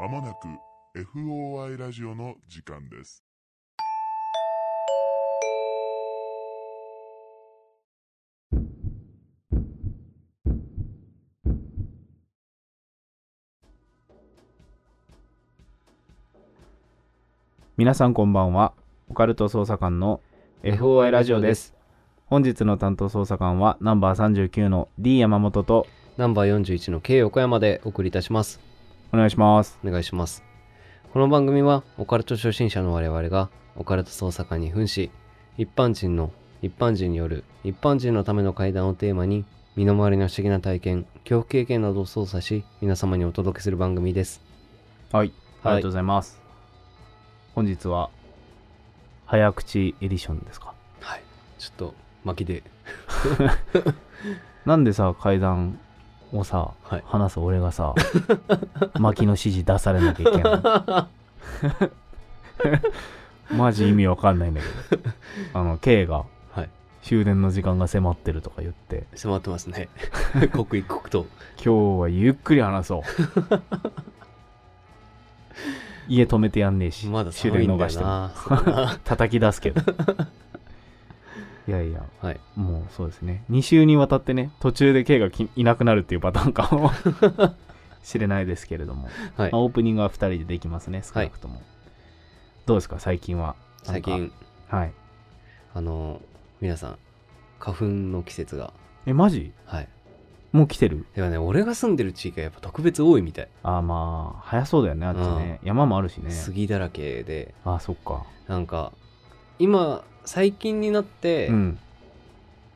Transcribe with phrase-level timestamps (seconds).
[0.00, 0.46] まもなく
[0.94, 3.24] FOI ラジオの時間です。
[17.76, 18.72] 皆さんこんばんは
[19.08, 20.20] オカルト捜査官の
[20.62, 21.74] FOI ラジオです
[22.26, 25.86] 本日の担当捜査官はナンバー39の D 山本と
[26.16, 28.67] ナンバー41の K 横山でお送りいたします。
[29.12, 30.42] お願いしますお願いします。
[31.12, 35.10] この番組はオカルト初心者の我々がオカルト捜査官に扮し、
[35.56, 36.30] 一般人の
[36.60, 39.44] 一般人による一般人のための会談をテーマに、
[39.76, 44.42] 身の回りの不思議な体験、恐怖経験などを操作し、皆様にお届けする番組です。
[45.12, 45.32] はい
[45.62, 46.38] ありがとうございます、
[47.54, 48.10] 本日は
[49.26, 50.74] 早口エディションですか？
[51.00, 51.22] はい。
[51.58, 51.94] ちょっと
[52.24, 52.62] 巻きで。
[54.66, 55.78] なんでさ階段
[56.32, 57.94] をさ、はい話す俺がさ
[58.98, 61.08] 巻きの指示出されなきゃいけな
[63.52, 65.02] い マジ意味わかんないんだけど
[65.54, 66.70] あの K がはい。
[67.02, 69.88] 終電の時間が迫ってるとか言って迫ってますね。
[70.52, 71.26] 刻一刻と。
[71.56, 73.02] 今日はゆっくり話そう
[76.08, 78.30] 家止めてやんねえしまだ終寒いんだ電逃してもよな。
[78.34, 79.80] そうだな叩き出すけど
[81.68, 82.02] いやいや。
[82.20, 82.40] はい。
[82.56, 83.44] もうそうですね。
[83.50, 86.90] 2週にわたってね途中で K がきいなくなるっていうパターンかも。
[88.02, 89.52] しれないですけれども、はい。
[89.52, 89.60] まあ。
[89.60, 91.60] オープニングは2人でできますね少なくとも、
[92.64, 92.98] どうですか？
[92.98, 93.54] 最近は。
[93.82, 94.32] 最近、
[94.68, 94.92] はい。
[95.74, 96.22] あの、
[96.60, 96.98] 皆さん、
[97.60, 98.72] 花粉の季節が、
[99.04, 99.52] えマジ？
[99.66, 99.88] はい。
[100.52, 101.04] もう来てる？
[101.14, 103.48] でもね、俺が住んでる地域がやっぱ特別多いみたい。
[103.62, 106.30] あーまあ早そうだよねあっちね、山もあるしね。
[106.30, 108.24] 杉だらけで、あーそっか。
[108.46, 108.92] なんか、
[109.58, 111.78] 今、最近になって、うん。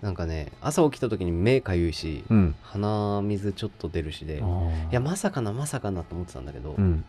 [0.00, 2.55] なんかね、朝起きた時に目かゆいし、うん。
[2.62, 7.05] 鼻水ちょっと出るしで、いや、まさかな、まさかなと思ってたんだけど、うん。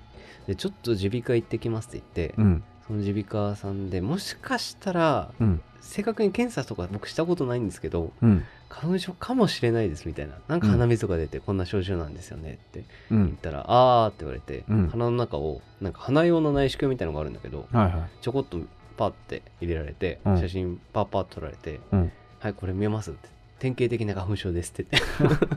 [0.47, 2.63] で、ちょっと耳鼻科行ってきますって言って、うん。
[2.85, 5.61] その耳鼻科さんでもしかしたら、うん。
[5.81, 8.43] 正確に検査とか僕したことないんですけど、うん。
[8.69, 10.35] 花粉症かもしれないですみたいな。
[10.47, 14.89] なんか鼻水が出てこんな症状なんですよねってう言っんたら、あーって言われて、うん。
[14.89, 18.09] 鼻の中を、なんか鼻用の内視鏡みたいなのがあるんだけど、はいはい。
[18.21, 18.59] ちょこっと
[18.95, 23.11] パッて入れられて、うん写真パッパッと撮られて、うんはい、これ見えます？
[23.11, 23.29] って。
[23.59, 24.85] 典型的な花粉症ですって
[25.19, 25.47] 言って。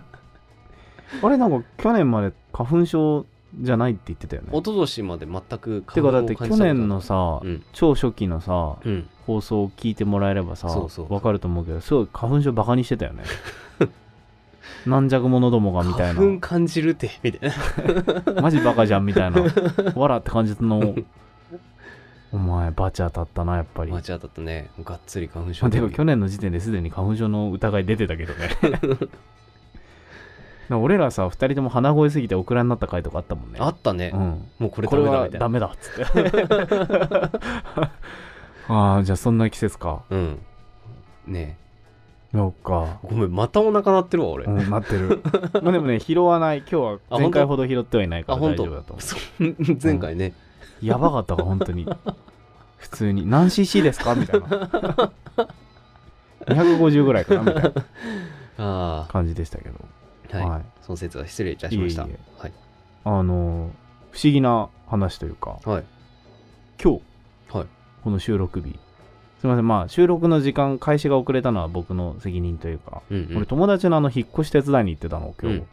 [1.23, 3.27] あれなんか去年まで花粉症
[3.61, 7.65] じゃないって言ってたよね一昨年まで全くてかだって去年のさ、うん。
[7.73, 9.09] 超初期のさ、うん。
[9.27, 13.25] 放送を聞いてもらえればさそうそうわかると思うけどすごい花粉症バカにしてたよね
[14.87, 17.51] 軟弱者どもがみたい花粉な感じるって、みたい
[18.35, 18.43] な。
[18.43, 19.43] マジバカじゃんみたいな
[19.97, 20.95] わらって感じの
[22.33, 24.69] お前バチ当たったなやっぱり間違ったったね。
[24.85, 28.51] がっつり花粉ま症あてか去年の時点ですでに花粉症の疑い出てたけどね
[30.77, 34.11] 俺らさ2人とも鼻声すぎてオクラになった回とかあったもんねあったね。
[34.13, 36.11] うんもうこれこれはダメだみたいな。
[36.11, 37.31] ダメだっつっ
[37.81, 37.89] て
[38.69, 40.39] ああじゃあそんな季節かうん。
[41.29, 41.57] ね
[42.33, 43.09] そっかえ。
[43.09, 44.45] ごめん、またお腹鳴ってるわ、俺。
[44.45, 45.23] うん、なってる
[45.63, 50.27] まあでもね拾わない今日はあ前回ほど拾ってはいないかあ、ら大丈夫だと思そう前回ね。
[50.29, 50.46] う
[50.83, 51.87] やばかったか本当に。
[52.79, 53.29] 普通に。
[53.29, 54.47] 何 cc ですかみたいな。
[56.47, 57.85] 250ぐらいかなみたいな
[58.59, 59.75] あ感じでしたけど。
[60.33, 60.49] あ、はい。
[60.49, 60.65] はい。
[60.83, 62.03] その説は失礼いたしました。
[62.03, 62.13] はい。
[63.05, 63.71] あの
[64.11, 65.85] 不思議な話というかはい。
[66.83, 67.67] 今日、はい。
[68.03, 68.79] この収録日。
[69.41, 69.69] すみません。
[69.69, 73.37] まあ収録の時間開始が遅れたのは僕の責任というか、うんうん。
[73.39, 75.67] 俺友達のあの引っ越し手伝いに行ってたの今日、うん。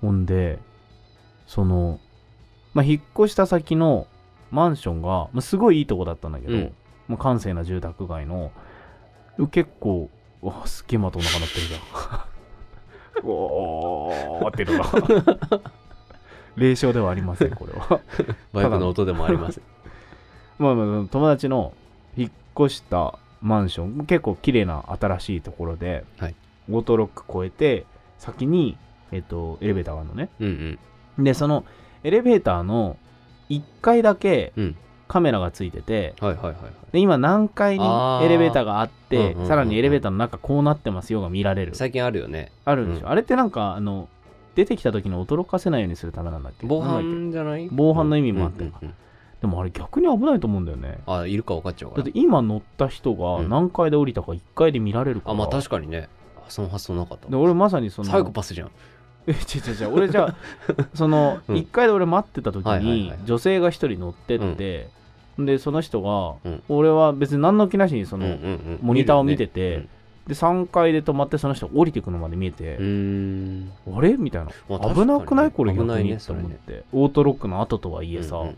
[0.00, 0.58] ほんで
[1.46, 2.00] その
[2.74, 4.06] まあ引っ越した先の
[4.50, 6.72] マンションが、まあ、すごいいいとこだったんだけど、うん。
[7.08, 8.52] まあ、閑静な住宅街の
[9.50, 10.10] 結構
[10.42, 11.80] うわすっげえまたお腹鳴ってるじゃん。
[13.28, 14.48] おー。
[14.48, 14.84] ってるな
[16.56, 18.00] 霊障ではありませんこれは。
[18.52, 19.60] バイクの音でもあります。
[20.58, 21.72] まあまあ友達の
[22.16, 26.34] 引っ越したマンション結構綺麗な新しいところで、はい。
[26.70, 27.86] オートロック越えて
[28.18, 28.76] 先に、
[29.12, 30.28] えっとエレベーターがあるのね。
[30.40, 30.78] うん
[31.18, 31.24] うん。
[31.24, 31.64] でその
[32.04, 32.96] エレベーターの
[33.48, 34.76] 1階だけうん
[35.08, 36.72] カメラがついてて、はいはいはいはい。
[36.92, 42.52] で今何階にエレベーターがあってうんうんうんうんさらにエレベーターの中こうなってますよが見られる最近あるよね。
[42.64, 44.08] あるんでしょ、うんあれってなんかあの
[44.54, 47.68] 出てきた時に驚かせないようにするためなんだっけ防なんだっ犯じゃない？
[47.72, 48.94] 防犯の意味もあってうんうんうんけ
[49.40, 52.18] でもあれ逆に危ないと思うんだよねあ、いるか分かっちゃうからだって。
[52.18, 56.08] 今乗った人がうん何階で降りたか1階で見られるから、あ、まあ確かにね。
[56.36, 57.34] あその発想なかったで。
[57.36, 58.70] 俺まさにそのサイコパスじゃん。
[59.26, 59.38] え違う
[59.74, 60.36] 違う俺じゃあ
[60.94, 61.56] そのうん。
[61.56, 63.18] 1階で俺待ってた時はいはいにはい。
[63.24, 64.88] 女性が1人乗ってって、
[65.38, 66.62] でその人が、うん。
[66.68, 68.78] 俺は別に何の気なしにその、うんうんうん。
[68.82, 69.88] モニターを見てて、うん。
[70.28, 73.72] で3階で止まってその人降りてくのまで見えて、うーん。
[73.96, 74.16] あれ？
[74.16, 75.50] みたいな、まあ確かに危なくない？
[75.50, 78.56] これ危逆に、ないねと思って、オートロックの後とはいえさ、うんうん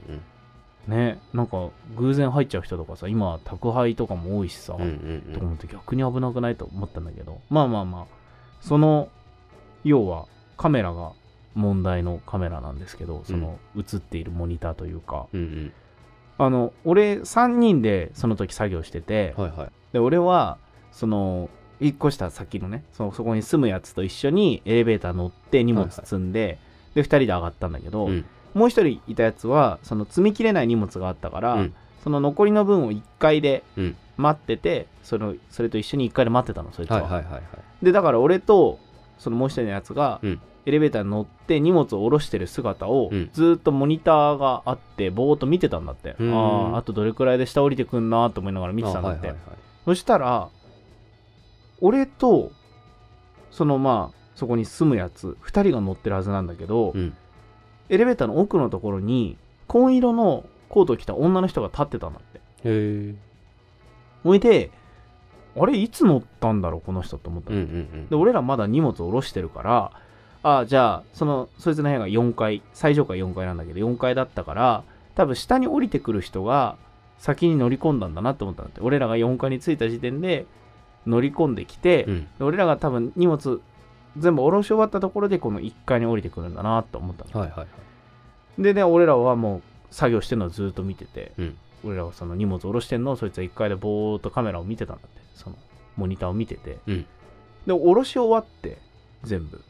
[0.88, 5.32] ねなんか偶然入っちゃう人とかさ今宅配とかも多いしさ、うんうんうん。
[5.32, 6.56] と思って逆に危なくない？
[6.56, 7.38] と思ったんだけど。
[7.50, 8.04] まあまあまあ。
[8.60, 9.08] その
[9.84, 10.26] 要は
[10.62, 11.10] カメラが
[11.56, 15.72] 問題のカメラなんですけどその映っているモニターというか、うんうん。
[16.38, 19.70] あの俺3人でその時作業しててはいはい。
[19.92, 20.58] で俺は
[20.92, 21.50] その
[21.80, 26.60] 引っ越した先のねそのそこに住むやつと一緒にエレベーター乗って荷物積んで、
[26.94, 28.24] で2人で上がったんだけど、うん。
[28.54, 31.74] もう一人いたやつはその積みきれない荷物があったから、うん。
[32.04, 33.96] その残りの分を1階でうん。
[34.16, 37.42] 待ってて、そのそれと一緒に1階で待ってたのそいつは、はいはいはいはい。
[37.84, 38.78] でだから俺と
[39.18, 43.30] そのもう一人のやつが、うんエレベーターに乗って荷物を下ろしてる姿を、うん。
[43.32, 46.34] ずーっとモニターがあってぼーっと見てたんだって、うん。
[46.34, 49.56] あああとどれくらいで下降りてくんなと思いながら見てたんだって、あはいはいはい。
[49.84, 50.48] そしたら
[51.80, 52.52] 俺と
[53.50, 57.16] そのまあそこに住むやつ2人が乗ってるはずなんだけど、うん。
[57.88, 59.36] エレベーターの奥のところに
[59.66, 62.38] 紺色のコートを着た女の人が立ってたんだって。
[62.38, 63.14] へえ
[64.22, 64.70] ほいで
[65.56, 68.08] あれいつ乗ったんだろうこの人って思ったの、うんうんうん。
[68.08, 69.92] で俺らまだ荷物を下ろしてるから
[70.42, 74.84] ああじゃあそのそいつの部屋が4階最上階4階なんだけど4階だったから
[75.14, 76.76] 多分下に降りてくる人が
[77.18, 78.80] 先に乗り込んだんだなって思ったんだって。
[78.80, 80.46] 俺らが4階に着いた時点で
[81.06, 82.28] 乗り込んできて、うん。
[82.38, 83.60] で俺らが多分荷物
[84.18, 87.40] 全部下ろし終わったところでこの1階に降りてくるんだなって思ったの。
[87.40, 87.66] はいはいは
[88.58, 88.62] い。
[88.62, 89.62] でね俺らはもう
[89.94, 91.56] 作業してるのをずっと見てて、うん。
[91.84, 93.12] 俺らはその荷物下ろしてんの？
[93.12, 95.20] をそいつは1階でぼーっとカメラを見てたんだって。
[95.34, 95.56] その
[95.96, 97.06] モニターを見てて、うん。
[97.66, 98.78] で下ろし終わって
[99.22, 99.62] 全部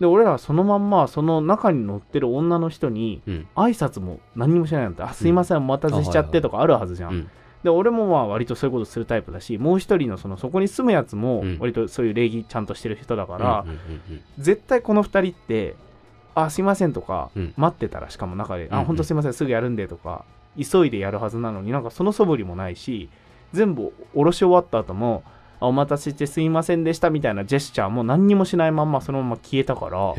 [0.00, 3.48] で俺らはそのまんまその中に乗ってる女の人にうん。
[3.56, 7.30] 挨拶も何にもしないなんて、あすいませんお待たせしちゃってとかあるはずじゃん、うん。
[7.62, 11.58] で俺もまあ割とそういうことするタイプだしもう一人のそのそこに住むやつもうん。
[11.58, 13.78] 割とそういう礼儀ちゃんとしてる人だから、うんうんう
[14.14, 15.76] ん絶対この2人って
[16.34, 17.54] 「あすいません」とか、うん。
[17.56, 18.86] 待ってたらしかも中で「あうんうん。
[18.86, 20.24] 本当すいませんすぐやるんで」とか
[20.56, 23.08] 急いでやるはずなのになんかその素振りもないし
[23.52, 30.14] 全部下ろし終わった後も「あお待たせしてすいませんでした」みたいなジェスチャーも何にもしないまんまそのまま消えたから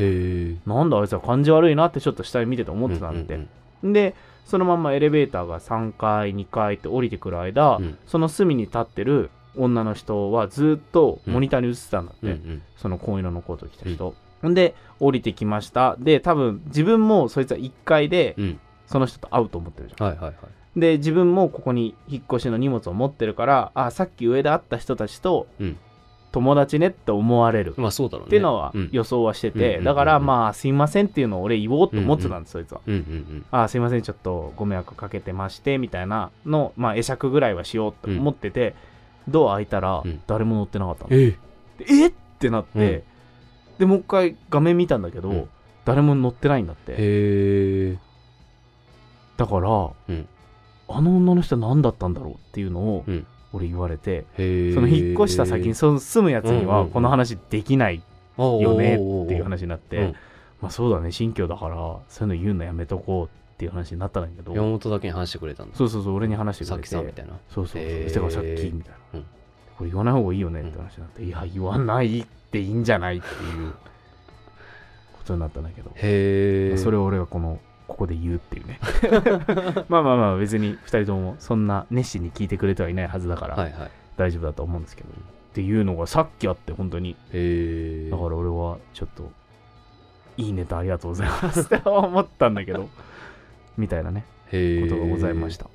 [0.66, 3.38] なんだあいつは感じ悪いなってちょっと下に見てて思ってたんで、う
[3.88, 4.14] んで
[4.48, 7.98] そのまんまエレベーターが3階2階って降りてくる間、うん。
[8.06, 14.14] その隅に立ってる女の人はずっとモニターに映ってたんだって、うんうんその紺色のコート着た人。
[14.48, 14.54] ん。
[14.54, 15.96] で、降りてきました。
[15.98, 18.60] で、多分自分もそいつは1階でうん。
[18.86, 20.08] その人と会うと思ってるじゃん。
[20.08, 20.36] はいはいはい
[20.76, 25.76] で、自分もここに引っ越しの荷物を持ってるから、あ、さっき上で会った人たちとうん。
[26.30, 27.72] 友達ねって思われる。
[27.78, 28.26] まあそうだろうね。
[28.26, 28.88] っていうのはうん。
[28.92, 32.80] 予想はしててだからまあすいませんっていうのを俺言おうと思ってたんです、そいつは。
[33.50, 38.74] あすいません、ちょっとご迷惑かけてまして、みたいなの、まあ会釈ぐらいはしようと思ってて、
[39.26, 40.20] ドア開いたらうん。
[40.26, 41.08] 誰も乗ってなかったの。
[41.12, 41.38] えで
[41.88, 43.78] えってなって、うん。
[43.78, 45.48] でもう一回画面見たんだけど、うん。
[45.86, 46.92] 誰も乗ってないんだって。
[46.92, 47.98] へえ。
[49.38, 50.28] だから、うん
[50.88, 53.26] あの女の人は何だったんだろうっていうのをうん。
[53.50, 56.68] 俺言われて、へえその引っ越した先にその住むやつにうんうんうん。
[56.68, 58.02] はこの話できない
[58.36, 60.14] よよねっていう話になって、うん。
[60.60, 61.76] まあそうだね新居だから
[62.10, 64.54] そういうの言うのやめとこうっていう話になったんだけど。
[64.54, 65.76] 山本だけに話してくれたんだ。
[65.76, 66.82] そうそうそう俺に話してくれて。
[66.82, 67.38] きさんみたいな。
[67.48, 68.30] そうそうそう。
[68.30, 69.24] さっきみたいな、うん。
[69.78, 73.72] これ言わない方がいいよねって話になって、いや言わないっていいんじゃないっていう
[75.14, 75.90] ことになったんだけど。
[75.94, 78.78] へえそれを俺がこのここで言うっていうね。
[79.88, 85.12] まあまあまあ別に2人ともそんな熱心に聞いてくれてはいないはずだから大丈夫だと思うんですけど、っ
[85.54, 87.14] ていうのがさっきあって本当に。
[87.14, 89.32] だから俺はちょっと
[90.36, 92.88] いいネタありがとうございますって 思ったんだけど。
[93.76, 94.24] みたいなね。
[94.50, 95.66] ことがございました、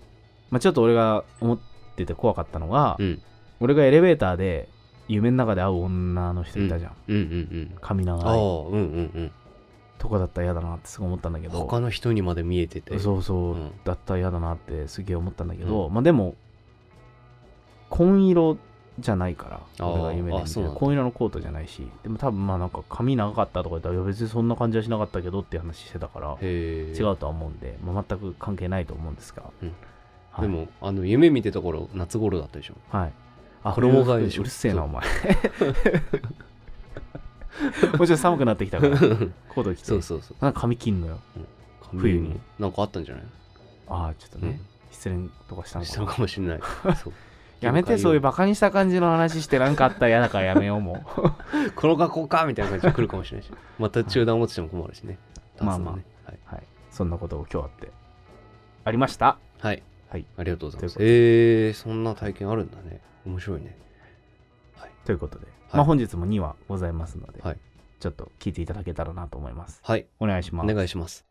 [0.50, 1.60] まあ、ちょっと俺が思っ
[1.96, 3.22] てて怖かったのが、うん。
[3.60, 4.68] 俺がエレベーターで
[5.08, 8.24] 夢の中で会う女の人いたじゃん、髪長い。
[8.26, 9.32] ああうんうんうん
[10.04, 11.58] とかだったら嫌だなってすごい思ったんだけど。
[11.60, 13.00] 他の人にまで見えてて。
[13.00, 13.72] そうそう、うん。
[13.86, 16.36] だったら嫌だなってすげえ思ったんだけど、まあでも
[17.90, 18.58] 紺色
[19.00, 21.88] じゃないから俺が夢で紺色のコートじゃないし。
[22.04, 29.74] でも多分まあなんか髪長かったとか言ったら別にそんな感じはしなかったけどって話してたから違うとは思うんで、まあ、全く関係ないと思うんですが、うん。
[30.32, 32.74] はい、でもあの夢見てた頃夏頃だったでしょ。
[32.90, 33.14] はい。
[33.64, 34.42] あ衣替えでしょ。
[34.42, 35.06] うるせえなお前
[37.98, 39.86] もうちょっと寒くなってきたからコート着て。
[39.86, 40.38] そうそうそう。
[40.42, 41.20] なんか髪切んのよ。
[41.82, 42.40] 髪冬に。
[42.60, 43.24] なんかあったんじゃない？
[43.90, 44.60] ああちょっとね、
[44.92, 46.60] 失恋とかしたのしたのかもしれない。
[47.62, 51.72] やめてそういうバカにした感じの話してなんかあったら嫌だからやめようもう。
[51.76, 53.52] この学校かみたいな感じで来るかもしれないし。
[53.80, 55.18] また中断落ちても困るしね
[55.62, 55.94] まあまあ。
[55.94, 56.04] はい。
[56.46, 56.64] はい。
[56.92, 57.92] そんなことを今日あって
[58.86, 59.38] ありました？
[59.62, 59.82] はい。
[60.10, 60.26] はい。
[60.38, 60.98] ありがとうございます。
[61.00, 63.00] えー、そんな体験あるんだね。
[63.26, 63.78] 面白いね。
[64.78, 64.92] はい。
[65.06, 67.58] ということで、はいまあ本日も2話ございますので、はい
[68.00, 69.80] ちょっと聞いていただけたらなと思います。
[69.82, 70.74] はいお願いしまおす。
[70.74, 71.26] 願いします。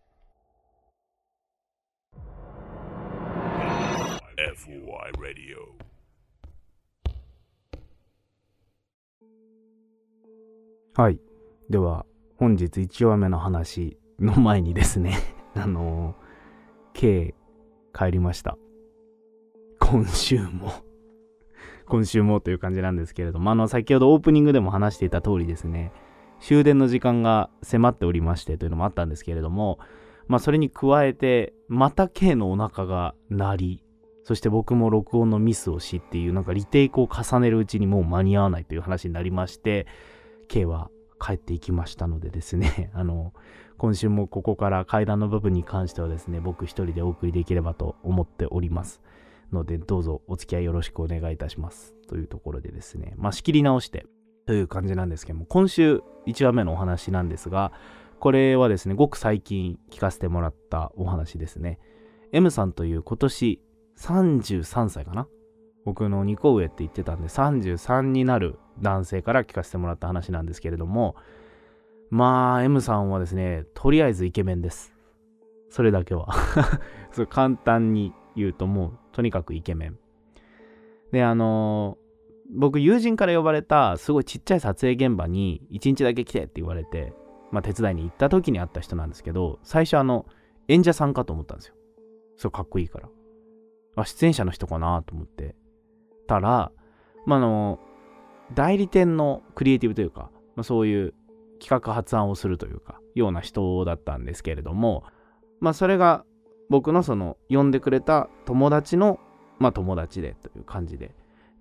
[4.39, 5.83] FY Radio
[10.95, 11.21] はい。
[11.71, 12.05] では、
[12.37, 15.19] 本日1話目の話の前にですね、
[15.55, 17.35] あのー、K
[17.95, 18.57] 帰りました。
[19.79, 20.73] 今週も。
[21.93, 25.93] 今週もという感じなんですけれども、あの、先ほどオープニングでも話していた通りですね、
[26.41, 29.79] 終電の時間が迫っておりましてというのもあったんですけれども、
[30.27, 33.85] まあ、それに加えて、また K のお腹が鳴り、
[34.25, 39.87] そして僕も録音のミスをしっていう、なんかリテイクを重ねるうちにもう間に合わないという話になりまして、
[40.49, 40.89] K は
[41.21, 43.35] 帰っていきましたのでですね、 あの、
[43.77, 49.03] 今週もここから階段の部分に関してはですね、僕一人でお送りできればと思っております。
[49.53, 51.95] ので、どうぞお付き合いよろしくお願いいたします。
[52.09, 54.07] というところでですね、まあ仕切り直して
[54.47, 57.73] という感じなんですけども、今週1話目のお話なんですが、
[58.21, 61.79] これはですね、ごく最近聞かせてもらったお話ですね。
[62.33, 63.61] M さんという今年
[63.99, 65.27] 33歳かな？
[65.85, 71.17] 僕の2個上って言ってたんで33になる男性から聞かせてもらった話なんですけれども
[72.11, 74.93] まあ M さんはですねとりあえずイケメンです
[75.71, 76.29] それだけは
[77.13, 79.99] そう簡単に言うともうとにかくイケメン。
[81.13, 82.03] であのー
[82.55, 87.13] 僕友人から呼ばれたすごいちっちゃい撮影現場に1日だけ来てって言われて、
[87.51, 90.27] まあ、手伝いに行った時に会った人なんですけど最初あの
[90.69, 91.75] 演者さんかと思ったんですよ。
[92.37, 93.09] すごいかっこいいから。
[93.97, 95.55] あ出演者の人かなと思って。
[96.27, 96.71] たら、
[97.27, 97.81] まあ、あの
[98.55, 101.15] 代理店のクリエイティブというか、まあ、そういう
[101.61, 105.05] 企画発案をするというかような人だったんですけれども
[105.61, 106.25] まあそれが
[106.73, 109.21] 僕のその呼んでくれた友達の
[109.59, 111.15] まあ友達でという感じで。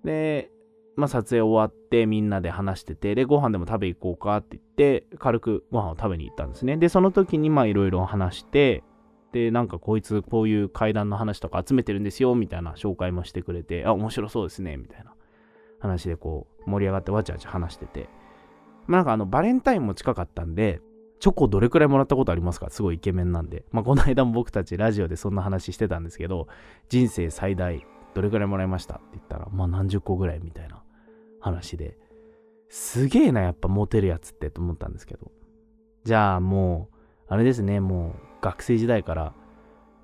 [0.04, 0.50] で
[0.96, 6.78] まあ撮影終わってみんなで話しててでご飯でも食べ行こうかって言って軽くご飯を食べに行ったんですね。
[6.78, 8.82] でその時にまあいろいろ話して
[9.32, 15.12] でなんかこいつこういう階段の話とか集めてるんですよみたいな紹介もしてくれてあ面白そうですねみたいな。
[15.78, 18.08] 話でこう盛り上がってわちゃわちゃ話してて。
[18.86, 20.80] まあなんかあのバレンタインも近かったんで
[21.22, 22.68] チョコどれくらいもらったことありますか？
[22.68, 23.64] すごいイケメンなんで。
[23.70, 26.48] まあこの間も僕たちラジオでそんな話してたんですけど
[26.88, 30.82] 人生最大どれくらいもらいましたって言ったらまあ何十個ぐらいみたいな
[31.40, 31.96] 話で。
[32.68, 35.30] すげえなやっぱモテるやつってと思ったんですけど。
[36.02, 36.96] じゃあもう
[37.28, 39.32] あれですねもう学生時代から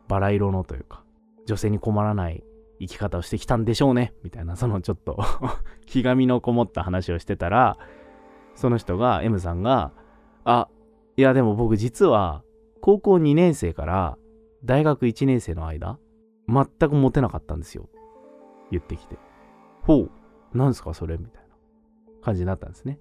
[0.06, 1.02] バラ色のというか
[1.46, 2.44] 女性に困らない
[2.78, 5.18] 生き方をしてきたんでしょうねみたいなそのちょっと
[5.84, 7.76] ひがみのこもった話をしてたら
[8.54, 9.90] その人が M さんが
[10.44, 10.68] あ
[11.18, 12.44] いやでも僕実は
[12.80, 14.16] 高校2年生から
[14.64, 15.98] 大学1年生の間
[16.46, 17.88] 全くモテなかったんですよ。
[18.70, 19.16] 言ってきて。
[19.82, 20.08] ほ
[20.54, 21.16] うなんすかそれ？
[21.18, 21.48] みたいな
[22.22, 23.00] 感じになったんですね。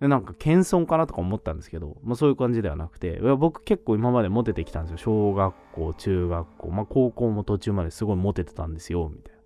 [0.00, 4.98] でなんか謙遜かなとか思ったんですけど、まあ、そういう感じではなくて僕結構今までモテてきたんですよ。
[4.98, 9.40] 小学校中学校、まあ、高校も途中まですごいモテてたんですよみたいな。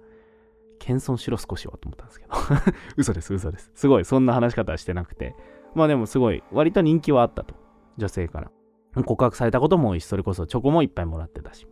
[0.79, 2.33] 謙遜しろ少しはと思ったんですけど。
[2.99, 3.71] 嘘です嘘です。
[3.75, 5.35] すごいそんな話し方はしてなくて。
[5.75, 7.62] まあでもすごい割と人気はあったと。
[7.97, 8.51] 女性から。
[9.05, 11.67] 告白されたことも多いしそれこそチョコもいっぱいもらってたし。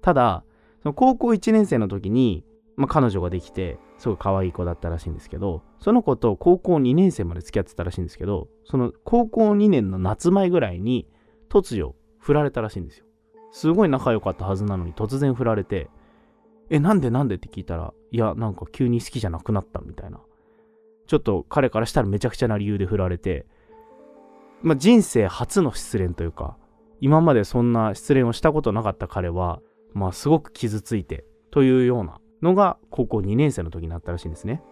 [0.00, 0.44] ただ
[0.82, 2.44] その高校1年生の時に、
[2.76, 11.06] まあ、彼女ができてすごい可愛い子だったらしいんですけどその子と高校2年生まで付き合ってたらしいんですけどその高校2年の夏前ぐらいに
[11.50, 13.04] 突如振られたらしいんですよ。
[13.52, 15.90] すごい仲良かったはずなのに突然振られて
[16.70, 20.20] えなんでなんでって聞いたらいやなんか急に好きじゃなくなったみたいな。
[21.06, 23.44] ちょっと彼からしたらめちゃくちゃな理由で振られて
[24.62, 26.56] まあ人生初の失恋というか
[27.00, 29.60] 今までそんな失恋をしたことなかった彼は
[29.94, 34.62] まあすごく傷ついてというようなのが高校2年生の時になったらしいんですね。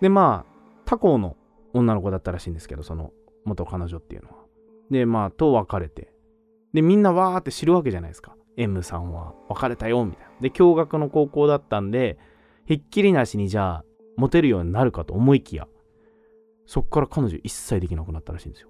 [0.00, 0.52] でまあ
[0.84, 1.36] 他校の
[1.72, 3.12] 女の子だったらしいんですけどその
[3.44, 4.36] 元彼女っていうのは。
[4.90, 6.12] でまあと別れて
[6.72, 8.36] でみんなわーって知るわけじゃないですか。
[8.56, 10.30] M さんは別れたよみたいな。
[10.40, 12.18] で共学の高校だったんで
[12.66, 13.84] ひっきりなしにじゃあ
[14.16, 15.66] モテるようになるかと思いきや
[16.66, 18.68] そっから彼女一切できなくなったらしいんですよ。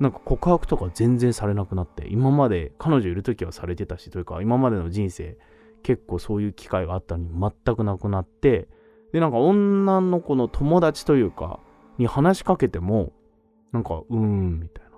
[0.00, 5.36] なんか告白とか全然されなくなって今まで彼女いる時はされてたしというか今までの人生
[5.82, 7.30] 結構そういう機会があったのに
[7.66, 8.68] 全くなくなって
[9.12, 11.60] でなんか女の子の友達というか
[11.98, 13.12] に話しかけても
[13.72, 14.90] なんかうーんみたいな。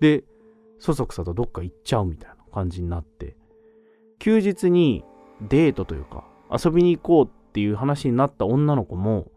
[0.00, 0.24] で
[0.78, 3.36] そそくさとどっか行っちゃうみたいな感じになって
[4.18, 5.04] 休日に
[5.40, 9.30] デートというか遊びに行こうっていう話になった女の子も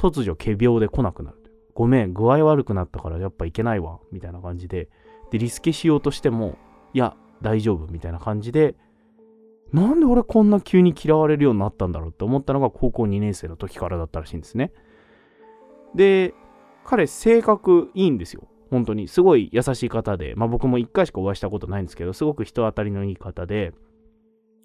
[0.00, 1.38] 突如仮病で来なくなる
[1.78, 4.88] ごめん具合悪くなったからやっぱ行けないわみたいな感じで
[5.30, 6.58] でリスケしようとしても
[6.92, 8.74] いや大丈夫みたいな感じで
[9.72, 14.72] なんで俺こんな急に嫌われるようになったんだろうって思ったのが高校2年生の時からだったらしいんですね。
[15.94, 16.34] で、
[16.84, 18.48] 彼、性格いいんですよ。
[18.70, 19.08] 本当に。
[19.08, 23.74] すごい優しい方で、まあ僕も一回しかお会いしたことないんですけど、すごく人当たりのいい方で、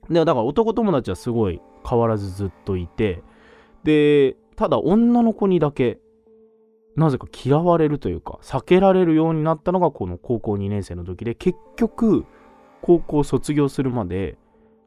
[0.09, 3.23] で、だから男友達はすごい変わらずずっといて、
[3.83, 5.99] で、ただ女の子にだけ、
[6.95, 12.25] なぜか嫌われるというか、避けられるようになったのがこの高校2年生の時で、結局、
[12.81, 14.37] 高校卒業するまで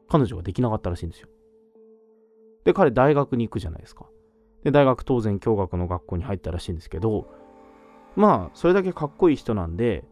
[0.07, 1.27] 彼女ができなかったらしいんですよ。
[2.63, 4.05] で、彼大学に行くじゃないですか。
[4.63, 7.27] で、大学当然共学の学校に入ったらしいんですけど、
[8.15, 10.05] まあ、それだけかっこいい人なんで、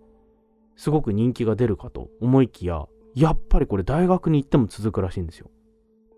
[0.76, 5.50] すごく人気が出るかと思いきや、やっぱりこれ大学に行っても続くらしいんですよ。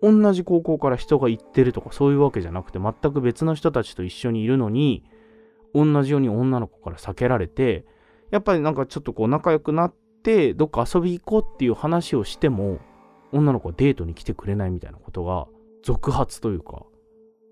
[0.00, 5.04] 同じ高校から人が行ってるとかそういうわけじゃなくて、全く別の人たちと一緒にいるのに、
[5.74, 7.84] 同じように女の子から避けられて、
[8.30, 12.78] やっぱりなんかちょっとこう仲良くなって、どっか遊び行こうっていう話をしても、
[13.32, 15.46] 女の子はデートに来てくれないみたいなことが
[15.82, 16.84] 続発というか、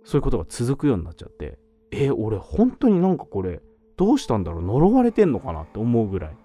[0.04, 1.58] そういうことが続くようになっちゃって、
[1.90, 3.60] え、俺本当になんかこれ、
[3.96, 6.36] どうしたんだろう呪われてんのかなって思うぐらい。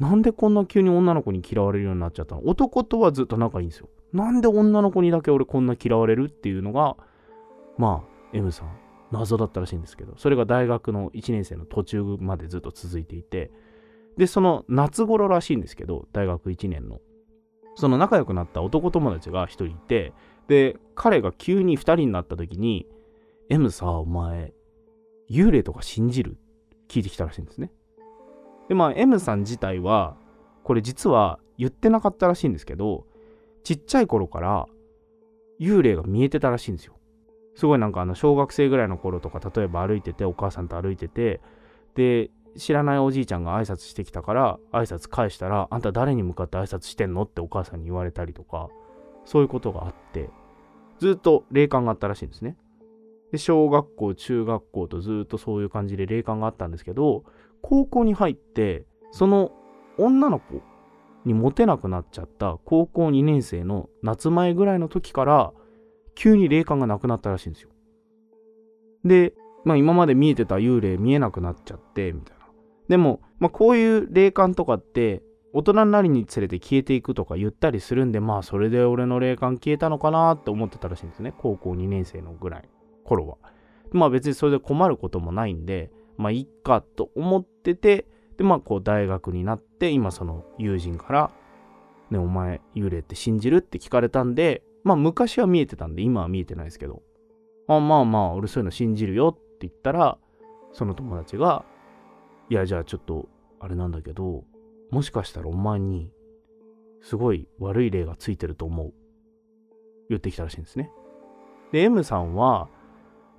[0.00, 2.42] なんでこんな急に女の子に嫌われるようになっちゃったの？
[2.46, 3.88] 男とはずっと仲いいんですよ。
[4.12, 6.96] なんで女の子にだけ俺こんな嫌われるっていうのが、
[7.78, 8.68] まあ、M さん、
[9.10, 13.50] 謎だったらしいんですけど、それが大学の1年生の途中までずっと続いていて、
[14.16, 17.00] で、その夏頃らしいんですけど、大学1年の。
[17.76, 20.12] その仲良くなった男友達が1人いて、
[20.46, 22.86] で、彼が急に2人になった時に、
[23.48, 24.52] M さ、お前、
[25.30, 26.36] 幽霊とか信じる？
[26.88, 27.72] 聞いてきたらしいんですね。
[28.68, 30.16] で、まあ、M さん自体は、
[30.62, 33.06] これ実は言ってなかったらしいんですけど、
[33.64, 34.66] ちっちゃい頃から
[35.60, 36.93] 幽霊が見えてたらしいんですよ。
[37.54, 41.40] すごいなんかあの小学生ぐらいの頃とか例えば歩いててお母さんと歩いてて
[41.94, 48.68] で知らないおじいちゃんが挨拶してきたから挨拶返したらあんた誰に向かって挨拶してんのってお母さんに言われたりとか
[49.24, 50.30] そういうことがあって
[50.98, 52.56] ずっと霊感があったらしいんですね。
[53.32, 57.24] で小学校中学校とずっとそういう感じで霊感があったんですけど
[57.62, 59.50] 高校に入ってその
[59.98, 60.62] 女の子
[61.24, 65.52] にモテなくなっちゃった高校2年生の夏前ぐらいの時から
[66.14, 67.70] 急に霊感がなくなったらしいんですよ。
[69.04, 72.46] で、まあ今まで見えてた幽霊見えなくなっちゃってみたいな。
[72.88, 75.22] でも、まあこういう霊感とかって
[75.52, 81.32] 大人になりにつれて消えていくとか言ったりするんで、まあそれで俺の霊感消えたのかなって思ってたらしいんですね。
[81.38, 82.68] 高校2年生のぐらい、
[83.04, 83.36] 頃は。
[83.92, 91.30] まあ別にそれで困ることもないんで、まあいっかと思ってて、でまあこう大学になって今その友人から
[92.10, 97.02] 「ねお前幽霊って信じる?」って聞かれたんでまあ昔は見えてたんで今は見えてないですけど
[97.66, 100.18] あまあまあ俺そういうの信じるよって言ったら
[100.72, 101.64] その友達が
[102.50, 104.44] 「いやじゃあちょっとあれなんだけど
[104.90, 106.10] もしかしたらお前に
[107.00, 108.92] すごい悪い霊がついてると思う」
[110.10, 110.92] 言ってきたらしいんですね。
[111.72, 112.68] で M さんは、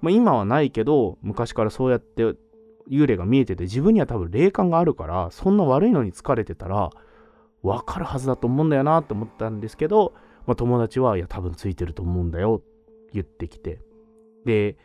[0.01, 2.35] まあ、今はないけど昔からそうやって
[2.89, 6.89] 幽霊が見えてて自分には多分霊感があるからそんな悪いのに疲れてたら
[7.63, 10.13] 分かるはずだと思うんだよなって思ったんですけど、
[10.45, 12.61] まあ、友達はいや多分ついてると思うんだよ
[13.13, 13.79] 言ってきて。
[14.45, 14.77] で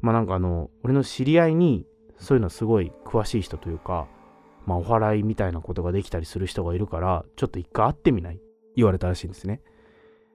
[0.00, 1.86] まあなんかあの俺の知り合いに
[2.18, 4.06] そういうのすごい詳しい人というか
[4.66, 8.40] まあお祓いみたいなことができたりする人がいるからちょっと一回会ってみない？
[8.76, 9.62] 言われたらしいんですね。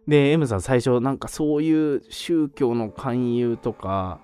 [0.07, 4.19] で M さん最初なんかそういう宗教の勧誘とか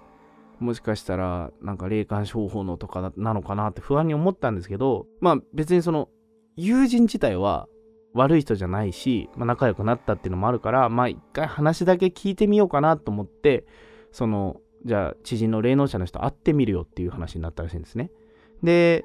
[0.60, 6.10] もしかしたらなんか霊感商法のとかなのかなって不安に思ったんですけどまあ別にその
[6.56, 7.68] 友人自体は
[8.16, 13.66] 悪い人じゃないし、まあ、仲良くなったっていうのもあるからまあ一回話だけ聞いてみようかなと思って
[14.12, 18.12] そのじゃあ知人の霊能者の人会ってみるよっていう話になったらしいんですね。
[18.64, 19.04] で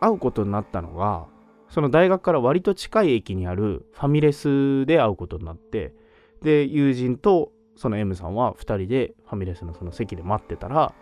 [0.00, 1.26] 会うことになったのが
[1.68, 5.94] その大学から割と近い駅にあるファミレスで会うことになって
[6.42, 10.92] で友人とその M さんは2人でファミレスのその席で待ってたら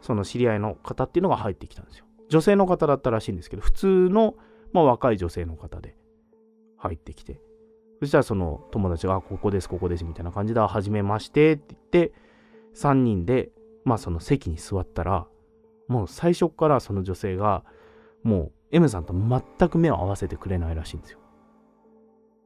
[0.00, 2.04] その知り合いの方っていうのが入ってきたんですよ。
[2.28, 4.34] 女性の方だったらしいんですけど普通の、
[4.72, 5.96] まあ、若い女性の方で。
[6.86, 7.40] 入ってきて
[8.00, 12.12] そしたらその友達が「ここですここです」みたいな感じで「はじめまして」って言って
[12.74, 13.50] 3人で
[13.84, 15.26] まあその席に座ったら
[15.88, 17.64] もう最初からその女性が
[18.22, 21.20] もう M さんと全く目を合わせてくれないらしいんですよ。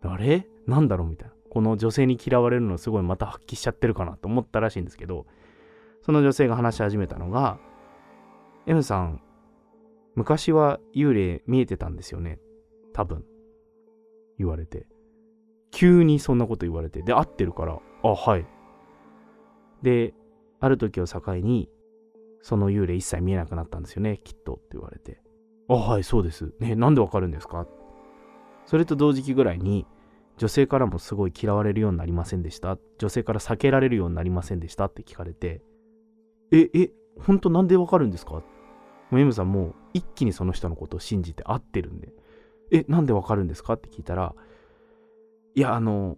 [0.03, 0.47] あれ？
[0.67, 1.09] なんだろう？
[1.09, 1.35] みたいな。
[1.51, 5.27] この女性に嫌われるのすごいまた発揮しちゃってるかなと思ったらしいんですけど、
[6.03, 7.59] その女性が話し始めたのが、
[8.67, 9.23] M さん、
[10.15, 12.39] 昔は幽霊見えてたんですよね。
[12.93, 13.25] 多分。
[14.41, 14.87] 言われて。
[15.71, 17.03] 急にそんなこと言われて。
[17.03, 18.47] で、合ってるから、あ、はい。
[19.83, 20.15] で、
[20.59, 21.71] ある時を境に、
[22.43, 25.23] その幽霊一切見えなくなったんですよね、きっとって言われて。
[25.69, 26.53] あ、はい、そうです。
[26.59, 27.67] ね、なんでわかるんですか？
[28.67, 29.87] それと同時期ぐらいに、
[30.39, 35.61] 女性からもすごい嫌われるようになりませんでした女性から避けられるようになりませんでしたって聞かれて、
[36.51, 38.33] え、え、本当なんでわかるんですか？
[38.33, 38.43] も
[39.13, 42.09] う M さんもう一気にその人のことを信じて合ってるんで、
[42.71, 43.75] え、なんでわかるんですか？
[43.75, 44.35] って聞いたら、
[45.55, 46.17] いや、あの、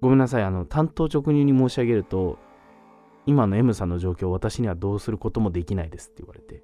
[0.00, 2.38] ごめんなさい、あの、担当直入に申し上げると、
[3.26, 6.62] 今の M さんの状況私にはどうすることもできないですって言われて、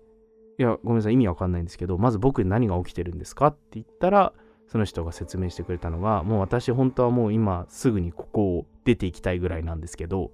[0.58, 3.48] いや、ごめんなさい、意味わかんないんですけど、まず僕に何が起きてるんですか？
[3.48, 4.32] って言ったら、
[4.68, 10.32] その人が説明してくれたのが、もう私本当はもう今すぐにここを出ていきたいぐらいなんですけど、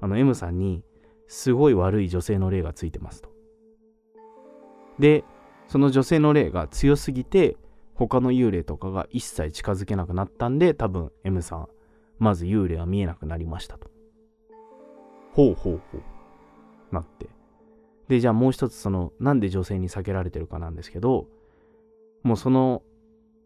[0.00, 0.82] あの M さんに
[1.28, 3.28] すごい悪い女性の霊がついてますと。
[4.98, 5.24] で、
[5.68, 7.56] その女性の霊が強すぎて、
[7.94, 11.68] 他の幽霊とかが一切近づけなくなったんで、多分 M さん、
[12.18, 13.88] まず幽霊は見えなくなりましたと。
[15.32, 16.94] ほうほうほう。
[16.94, 17.28] なって。
[18.08, 21.26] で、じゃあもう一つ、その、なんで女性に避けられてるかなんですけど、
[22.22, 22.82] もうその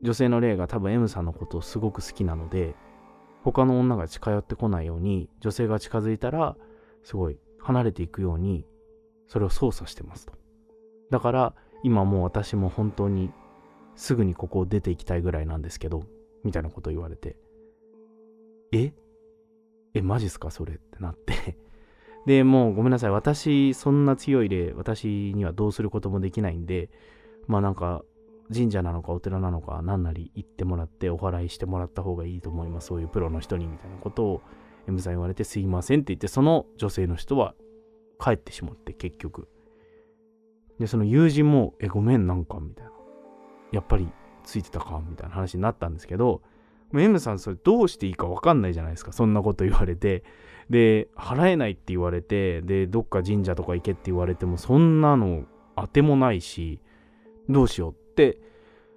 [0.02, 2.74] 女性の霊が多分 M さんのことをすごく好きなので、
[3.42, 6.56] 他の女が近寄ってこないように、女性が近づいたら、
[7.02, 8.66] すごい離れていくように、
[9.26, 10.32] それを操作してますと。
[11.10, 13.30] だから、今もう私も本当に
[13.98, 16.04] すぐにここを出ていきたいぐらいなんですけど、
[16.44, 17.36] みたいなこと言われて、
[18.72, 18.92] え？
[19.94, 20.52] え、マジっすか？
[20.52, 21.58] それってなって
[22.24, 23.10] で、もうごめんなさい。
[23.10, 26.90] 私、そんな強い霊、私にはどうすることもできないんで、
[27.48, 28.04] まあなんか、
[28.54, 32.86] 神社なのかお寺なのか何なり行ってもらってお祓いしてもらった方がいいと思います。
[32.86, 34.42] そういうプロの人にみたいなことを
[34.86, 37.54] M さん言われてすいませんって言ってその女性の人は
[38.18, 39.48] 帰ってしまって結局。
[40.78, 42.92] で、その友人もえ、ごめんなんかみたいな。
[43.72, 44.08] やっぱり
[44.44, 46.42] ついてたかみたいな話になったんですけど、
[46.94, 49.12] M さんそれどうしていいかわかんないじゃないですか。
[49.12, 50.24] そんなこと言われて。
[50.70, 55.44] で、払えないって言われて、で、どっか神社とか行けって言われても、そんなの
[55.76, 56.80] 当てもないし、
[57.48, 58.40] どうしようって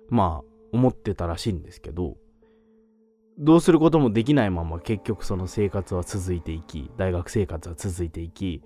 [0.10, 2.18] まあ思ってたらしいんですけど
[3.40, 8.62] どうすることもできないまま結局その生活は続いていき大学生活は続いていき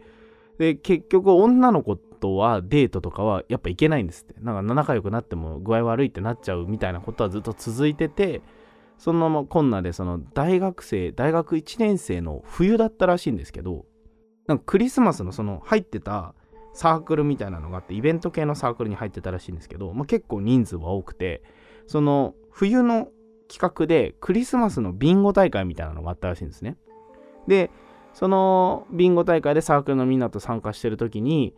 [0.57, 4.35] で結局女の子とはデートとかはやっぱいけないんですって。
[4.41, 8.41] なんか仲良くなっても具合悪いってなっちゃうみたいなことはずっと続いてて
[8.97, 13.85] そのままこんなでその大学生大学1年生の冬だったらしいんですけど
[14.47, 16.33] なんかクリスマスのその入ってた
[16.73, 21.41] サークルみたいなのがあってイベント系のサークルに入ってたらしいんですけど、まあ、結構人数は多くて
[21.87, 23.07] その冬の
[23.47, 26.77] 企画でクリスマスのビンゴ大会みたいなのがあったらしいんですね。
[27.47, 27.69] で
[28.15, 31.53] そのビンゴ大会でサークルのみんなと参加してる時に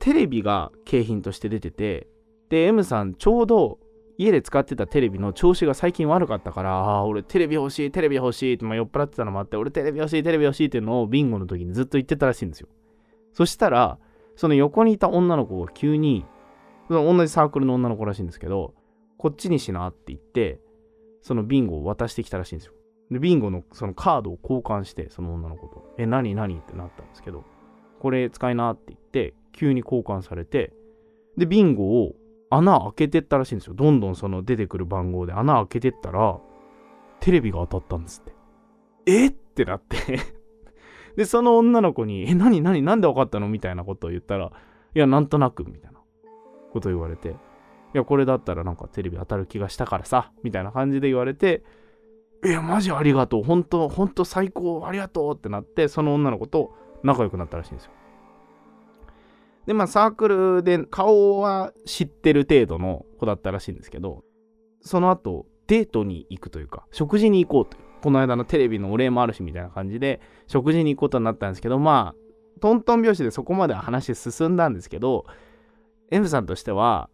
[0.00, 2.08] テレビが景品として出てて
[2.50, 3.78] で M さんちょうど
[4.18, 12.68] 家で使ってたテレビの調子が最近悪かったから、ああ、俺テレビ欲しい、テレビ欲しいって、まあ、酔っ払ってたのもあって、俺テレビ欲しい、テレビ欲しいっていうのをビンゴの時にずっと言ってたらしいんですよ。
[13.32, 14.00] そしたら、
[14.34, 16.26] その横にいた女の子が急に、
[16.88, 18.74] その同じサークルの女の子らしいんですけど、
[19.18, 20.58] こっちにしなって言って、
[21.22, 22.72] そのビンゴを渡してきたらしいんですよ。
[23.10, 26.58] で、ビンゴのそのカードを交換して、その女の子と、え、何何？
[26.58, 27.44] ってなったんですけど、
[28.00, 30.72] これ使いなって言って、急に交換されて、
[31.36, 32.14] で、ビンゴを
[32.50, 33.74] 穴開けてったらしいんですよ。
[33.74, 36.38] どんどんその出てくる番号で穴開けてったら、
[37.20, 38.34] テレビが当たったんですって。
[39.06, 39.26] え？
[39.28, 39.96] ってなって。
[41.16, 42.82] で、その女の子に、え、何何？
[42.82, 43.48] なんで分かったの？
[43.48, 44.52] みたいなことを言ったら、
[44.94, 45.98] いや、なんとなく、みたいな
[46.72, 47.34] こと言われて、い
[47.94, 51.62] や、これだったらなんかテレビ当たる気がしたからさ、みたいな感じで言われて、
[52.44, 53.42] いや、マジありがとう。
[53.42, 54.84] 本当本当最高。
[54.86, 56.72] ありがとうってなって、その女の子と
[57.02, 57.92] 仲良くなったらしいんですよ。
[59.66, 64.24] で、まあ、サークルで顔は知ってる程度の子だったらしいんですけど、
[64.80, 75.26] その後、デートに行くというか、食事に行こうというこの間のテレビのお礼もあるしみたいな感じで食事に行くことになったんですけどまあトントン拍子でそこまでは話進んだんですけど
[76.10, 77.08] M さんとしては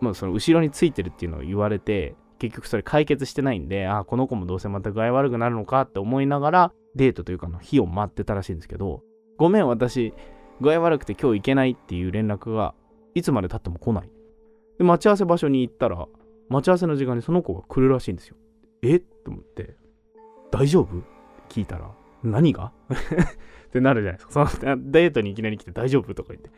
[0.00, 9.02] もうその後ろについてるっていうのを言われて結局それ解決してないんでああこの子もどうせまた具合悪くなるのかって思いながらデートというかの日を待ってたらしいんですけど
[9.36, 10.14] ごめん私
[10.60, 12.74] 具合悪くて今日行けないっていう連絡が
[13.14, 14.10] いつまで経っても来ない。
[14.78, 16.06] で待ち合わせ場所に行ったら
[16.48, 18.36] 待ち合わせの時間にその子が来るらしいんですよ。
[18.82, 18.96] え？
[18.96, 19.74] って思って
[20.50, 21.02] 大丈夫？
[21.48, 21.90] 聞いたら、
[22.22, 22.72] 何が？
[23.68, 24.48] ってなるじゃないですか。
[24.48, 26.14] そのデートにいきなり来て大丈夫？
[26.14, 26.50] とか言って。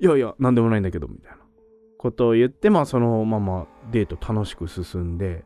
[0.00, 1.38] いやいや、なんでもないんだけど、みたいな。
[1.98, 5.44] ことを言って、まあそのままデート楽しく進んで、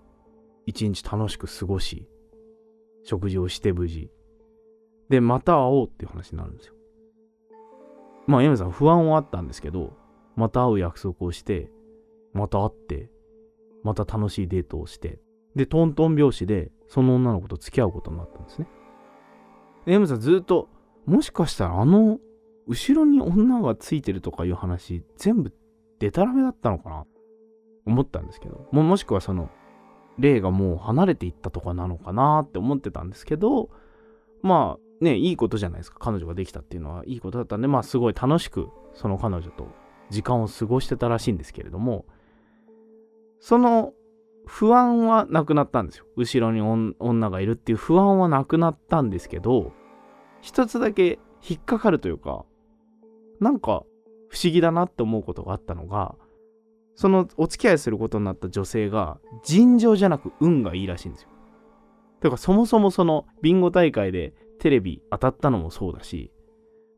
[0.67, 2.07] 一日楽しく過ごし、
[3.05, 4.11] 食事をして無事。
[5.09, 6.75] で、また会おうっていう話になるんですよ。
[8.27, 9.97] まあ、エムさん不安はあったんですけど、
[10.37, 11.71] また会う約束をして、
[12.33, 13.11] また会って、
[13.83, 15.19] また楽しいデートをして、
[15.57, 18.69] で、トントン拍子で、その女の子と付き合うことになったんですね。
[19.87, 20.69] で、M さんずっと、
[21.07, 22.19] もしかしたらあの、
[22.67, 25.53] 後ろに女がついてるとかいう話、全部
[26.03, 27.05] デタラメだったのかな？
[27.87, 29.49] 思ったんですけど、ももしくはその、
[30.19, 33.71] 霊がもう離れていったとかなのかなって思ってたんですけど、
[34.43, 35.99] まあ、ねいいことじゃないですか。
[36.01, 39.69] 彼女ができたっていうのはいいことだったんでまあすごい楽しくその彼女と
[40.11, 42.05] 時間を過ごしてたらしいんですけれども
[43.41, 43.93] その
[44.47, 46.05] 不安はなくなったんですよ。
[46.17, 46.61] 後ろに
[47.01, 49.73] 女がいるっていう不安はなくなったんですけど
[50.41, 52.45] 一つだけ引っかかるというか
[53.41, 53.83] なんか
[54.33, 56.15] 不思議だなって思うことがあったのが
[56.95, 61.29] そのお付き合いすることになった女性が尋常じゃなく運がいいらしいんですよ。
[62.23, 66.31] てかそもそもそのビンゴ大会でテレビ当たったのもそうだし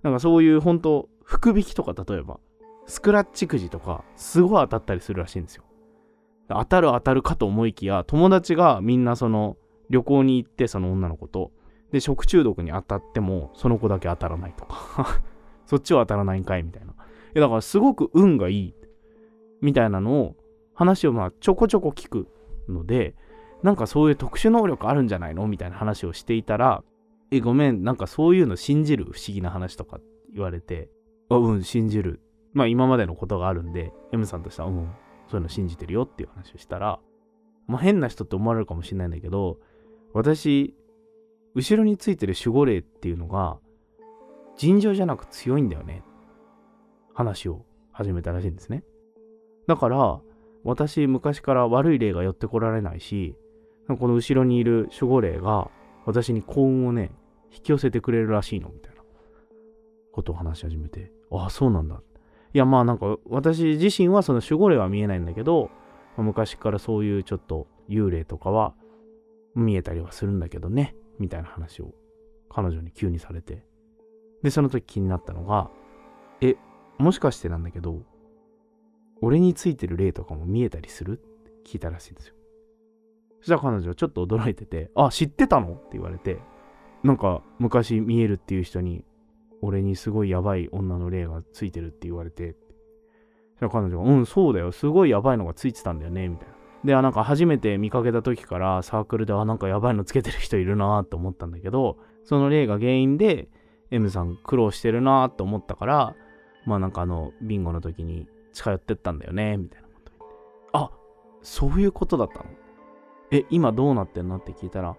[0.02, 2.38] なんかそういう本当福引きとか例えば
[2.86, 5.64] スクラッチくじとかすごい当たったりするらしいんですよ。
[6.48, 9.56] 当たる当たるかと思いきや友達がみんなその
[9.90, 11.50] 旅行に行ってその女の子と
[11.90, 15.22] で食中毒に当たってもその子だけ当たらないとか
[15.66, 16.93] そっちは当たらないんかいみたいな。
[17.40, 18.74] だからすごく運がいい
[19.60, 20.36] みたいなのを
[20.74, 22.28] 話をまあちょこちょこ聞く
[22.68, 23.14] ので
[23.62, 26.82] なんかそういう特殊能力あるんじゃないのみたいな話をしていたら
[27.30, 29.98] えごめんなんかそういうの信じる不思議な話とか
[30.32, 30.88] 言われて
[31.30, 32.20] あうん信じる。
[32.52, 34.88] まあ今までのことがあるんで M さんとしてはうん
[35.28, 37.00] そういうの信じてるよっていう話をしたら
[37.66, 39.58] まあ変な人って思われるかもしれないんだけど
[40.12, 40.74] 私
[41.54, 43.58] 後ろについてる守護霊っていうのが
[44.56, 46.02] 尋常じゃなく強いんだよね。
[47.14, 48.84] 話を始めたらしいんですね。
[49.66, 50.20] だから
[50.64, 53.34] 私昔から悪い霊が寄ってこられないし
[53.86, 55.70] この後ろにいる守護霊が
[56.04, 57.10] 私に幸運をね
[57.50, 58.94] 引き寄せてくれるらしいのみたいな。
[60.14, 62.00] ことを話し始めてああそうなんだ。
[62.52, 65.70] いやまあなんか私自身はその守護霊は見えないんだけど
[66.16, 68.74] 昔からそういうちょっと幽霊とかは
[69.56, 71.92] 見えたりはするんだけどねみたいな話を
[72.48, 73.64] 彼女に急にされて。
[74.44, 75.70] でその時気になったのが
[76.98, 78.02] もしかしてなんだけど
[79.20, 81.12] 俺についてる霊とかも見えたりする？
[81.12, 82.34] って聞いたらしいんですよ。
[83.40, 85.72] そしたら彼女はちょっと驚いてて、あ、知ってたの？
[85.72, 86.38] って言われて、
[87.02, 89.04] なんか昔見えるっていう人に、
[89.62, 92.56] 俺にすごいやばい女の霊がついてるって言われて、
[93.52, 96.54] そしたら彼女が、うん、そうだよ、すごいやばいのがついてたんだよね、みたいな。
[96.84, 103.48] で、あ、なんか初めて見かけた時からサークルで、あ、なんかやばいのつけてる人いるなと思ったんだけど、その霊が原因で、
[103.90, 106.16] M さん苦労してるなと思ったから、
[106.66, 110.34] まあなんかあの、ビンゴの時に近寄ってったんだよね、みたいなこと言って。
[110.72, 110.90] あ、
[111.42, 112.44] そういうことだったの？
[113.30, 114.36] え、今どうなってんの？
[114.36, 114.96] って聞いたら、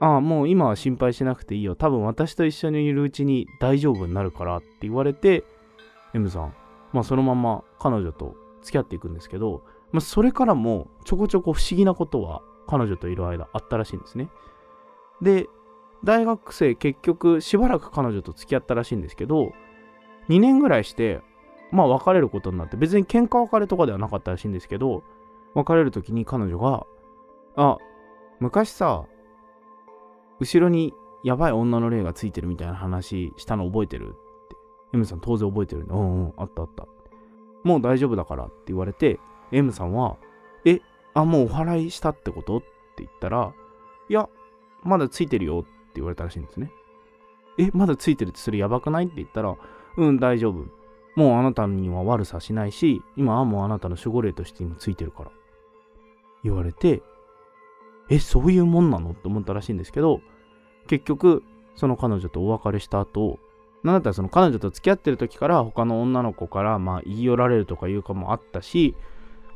[0.00, 1.76] ああ、もう今は心配しなくていいよ。
[1.76, 5.44] 多分私と一緒にいるうちに大丈夫になるからって言われて、
[6.14, 6.54] M さん、
[6.92, 14.28] まあそのまま彼女と付き合っていくんですけど、まあそれからもちょこちょこ不思議なことは彼女といる間あったらしいんですね。
[15.22, 15.46] で、
[16.02, 19.52] 大学生結局しばらく彼女と付き合ったらしいんですけど、
[20.28, 21.20] 2年ぐらいして
[21.70, 25.02] まあ別れることになって別に喧嘩別れとかではなかったらしいんですけど
[25.54, 26.86] 別れる時に彼女が
[27.56, 27.78] 「あ
[28.40, 29.04] 昔さ
[30.40, 34.16] 後ろにやばい女の霊がついてるみたいな話したの覚えてる?」って
[34.92, 36.86] M さん当然覚えてるんで「うんうんあったあった」
[37.64, 39.18] もう大丈夫だからって言われて
[39.52, 40.16] M さんは
[40.66, 40.80] 「え
[41.14, 43.52] あもうお祓いしたってこと?」って言ったら
[44.08, 44.28] 「いや
[44.82, 46.70] まだついてるよ」って言われたらしいんですね。
[47.56, 49.56] えまだついてるってそれやばくないって言ったら
[49.96, 50.66] 「うん大丈夫
[51.16, 55.30] もうあなたには悪さしないし、今はもうあなたの守護霊として今ついてるから。
[56.42, 57.02] 言われて、
[58.10, 59.12] え、そういうもんなの？
[59.12, 60.20] って思ったらしいんですけど、
[60.88, 61.42] 結局、
[61.76, 63.38] その彼女とお別れした後、
[63.82, 68.94] なんだったらその彼女と付き合ってる時から他の女の子からまあ言い寄られるとかいうかもあったし、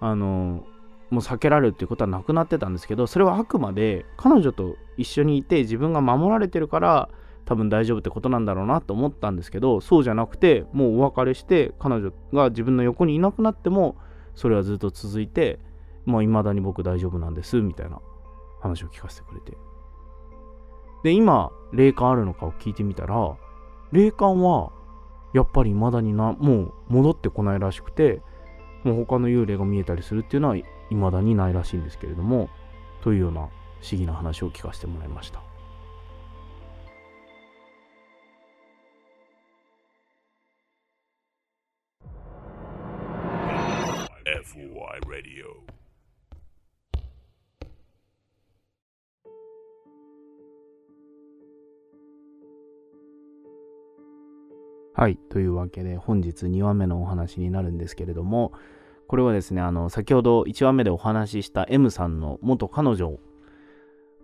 [0.00, 0.64] あの、
[1.10, 7.08] もう避けられるっていうことはなくなってたんですけど、それはあくまで彼女と一緒にいて自分が守られてるから
[7.48, 13.96] 多分大丈夫ってことなんだろうなと思ったんですけどそうじゃなくてもうお別れして彼女が自分の横にいなくなっても
[14.34, 15.58] それはずっと続いて
[16.04, 18.02] もう未だに僕大丈夫なんですみたいな
[18.60, 19.56] 話を聞かせてくれて。
[21.04, 23.36] で今霊感あるのかを聞いてみたら
[23.92, 24.72] 霊感は
[25.32, 28.20] やっぱり未だになもう戻ってこないらしくて
[28.84, 30.56] もう他の幽霊が見えたりするっていうのは
[30.90, 32.50] 未だにないらしいんですけれども
[33.00, 33.48] というような
[33.80, 35.47] 不思議な話を聞かせてもらいました。
[44.28, 45.46] FOI Radio
[54.92, 55.16] はい。
[55.30, 58.52] というわけで、本日2話目のお話になるんですけれども、
[59.06, 63.18] これはですね、あの、先ほど1話目でお話しした M さんの元彼女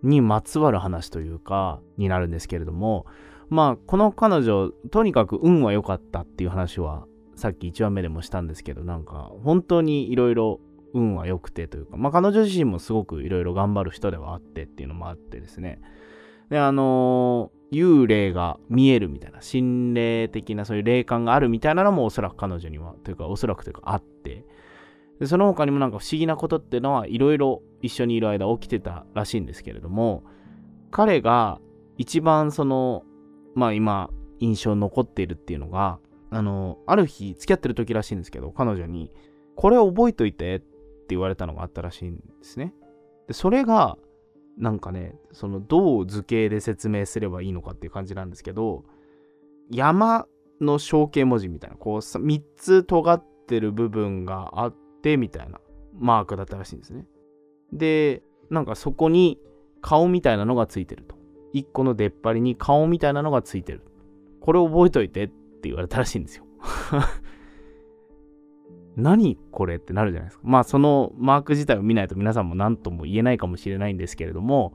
[0.03, 3.07] にまつわる話というか、になるんですけれども、
[3.49, 10.59] まあ、この彼女、とにかく運は良かったっていう話は、さっき1話目でもしたんですけど、なんか、本当にいろいろ
[10.93, 15.79] 運は良くてというか、まあ、彼女自身もすごくいろいろ頑張る人ではあってっていうのもあってですね、
[16.49, 24.45] で、あのー幽霊が見えるみたいな、心霊的なそういう霊感があるみたいなのもおそらく彼女には、というかおそらくというかあって、
[25.19, 30.23] でその他にもなんか不思議なことっていうのはいろいろ一緒にいる間起きてたらしいんですけれども、
[30.91, 31.59] 彼が
[31.97, 33.03] 一番その、
[33.55, 39.11] まあ今印象に残っているっていうのが、あの、ある日付き合ってる時らしいんですけど、彼女に、
[39.55, 40.65] これ覚えといてって
[41.09, 42.73] 言われたのがあったらしいんですね。
[43.27, 43.97] で、それが、
[44.57, 48.85] なんかね、そのどう図形で説明すればいいのかっていう感じなんですけど、
[49.69, 50.27] 山
[50.61, 55.59] の象形文字みたいな、こう3つ尖ってる部分があってみたいな
[55.93, 57.05] マークだったらしいんですね。
[57.73, 59.39] で、なんかそこに
[59.81, 61.15] 顔みたいなのがついてると。
[61.53, 63.81] 1個の出っ張りに顔みたいなのがついてる。
[64.41, 66.45] これ覚えといてってって言われたらしいんですよ。
[68.95, 70.43] 何これってなるじゃないですか。
[70.45, 74.73] まあそのマーク自体を見ないと皆さんも何とも言えないかもしれないんですけれども、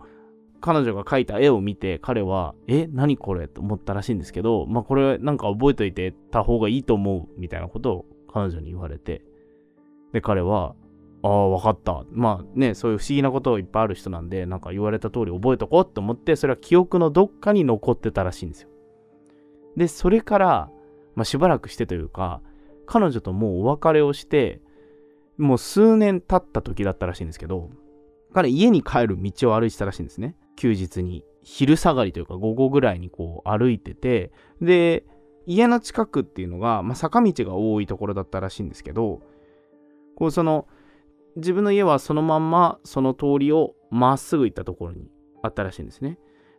[0.60, 9.22] 彼女が描いた絵を見て彼は、え、何これと思ったらしいんですけど、まあこれなんか覚えといてた方がいいと思うみたいなことを彼女に言われて、
[10.12, 10.74] で彼は、
[11.22, 12.04] ああ、わかった。
[12.12, 18.68] まあね、そういう不思議なことをいっぱいある人なんで、なんか言われた通り覚えとこうって思って、それは記憶のどっかに残ってたらしいんですよ。
[19.76, 20.70] で、それから、
[21.14, 22.40] まあしばらくしてというか、
[22.86, 24.60] 彼女ともうお別れをして、
[25.38, 27.70] もう数年経った時だったらしいんですけど、
[28.32, 30.36] 彼家に帰る道を歩いてたらしいんですね。
[30.56, 31.24] 休日に。
[31.42, 35.04] 昼下がりというか午後ぐらいにこう歩いてて、で、
[35.46, 39.22] 家の近くっていうのが、まあ、坂道が多いところだったらしいんですけど、
[40.16, 40.68] こうその、
[41.36, 45.08] 自分の家はそのまんまその通りをまっすぐ行ったところに
[45.42, 46.18] あったらしいんですね。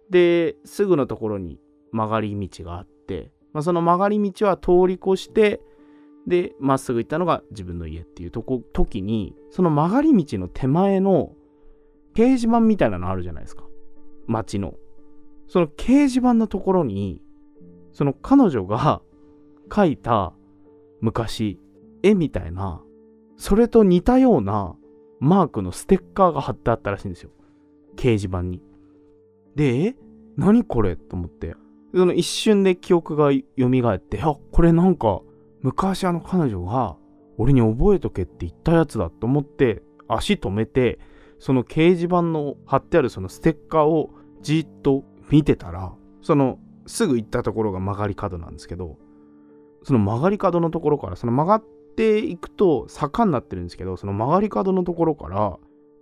[0.10, 1.60] で、すぐのところに
[1.92, 5.62] 曲がり道があって、まあ、その曲がり道は通り越して、
[6.28, 11.34] で、まっすぐ行ったのが自分の家っていうとこ、時に、その曲がり道の手前の
[12.14, 13.64] 掲示板みたいなのあるじゃないですか。
[14.28, 14.76] 街の。
[15.48, 17.22] その掲示板のところに、
[17.92, 19.02] その彼女が
[19.70, 20.34] 描いた
[21.02, 21.60] 昔、
[22.04, 22.82] 絵みたいな、
[23.38, 24.76] それと似たような
[25.20, 27.32] マークのステッカーが貼ってあったらしいんですよ。
[27.96, 28.62] 掲示板に。
[29.56, 29.96] で、え
[30.38, 31.56] 何これと思って。
[31.94, 35.22] その一瞬で記憶が蘇って、あ、これなんか、
[35.62, 36.98] 昔あの彼女が
[37.38, 41.00] 俺に覚えとけって言ったやつだと思って足止めて
[41.40, 48.98] その掲示板の貼ってあるそのステッカーをじっと見てたらそのすぐ行ったところが曲がり角なんですけど
[49.84, 55.58] その曲がり角のところからその曲がっていくと坂になってるんですけどその曲がり角のところから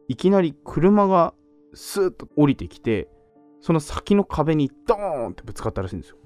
[0.07, 1.33] いきなり車が
[1.73, 3.07] スーッと降りてきて
[3.61, 6.17] その先の壁にドーンってぶつかったらしいんですよ。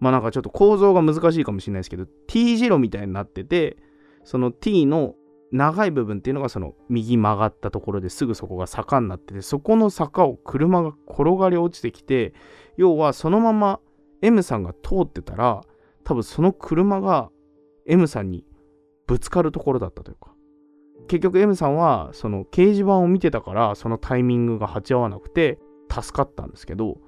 [0.00, 3.76] まあなんかちょっと構造が難しいかもしれないですけど T 字路みたいになってて
[4.24, 5.14] その T の
[5.52, 12.32] 長い部分っていうのがその右曲がったところですぐそこが坂になっててそこの坂を車が転がり落ちてきて
[12.76, 13.78] 要はそのまま
[14.22, 15.60] M さんが通ってたら
[16.04, 17.30] 多分その車が
[17.86, 18.44] M さんに
[19.06, 20.32] ぶつかるところだったというか。
[21.08, 25.58] 結局 M さんはその掲示板を見てたからそのタイミングが鉢合わなくて
[25.92, 26.98] 助かったんですけど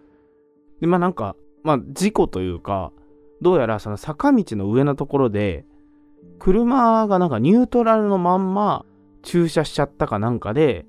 [0.81, 2.93] でまあなんかまあ、事故というか、
[3.41, 5.65] どうやらその坂道の上のところで、
[6.39, 8.85] 車がなんかニュートラルのまんま
[9.23, 10.87] 駐車しちゃったかなんかで、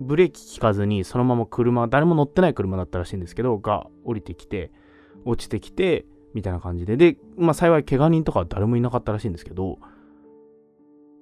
[0.00, 4.72] ブレーキ効かずにそのまま車、誰も乗ってない車だったらしいんですけど、が降りてきて、
[5.26, 6.96] 落ちてきて、みたいな感じで。
[6.96, 9.78] で、まあ幸い怪我人とかは誰もいなかったらしいんですけど、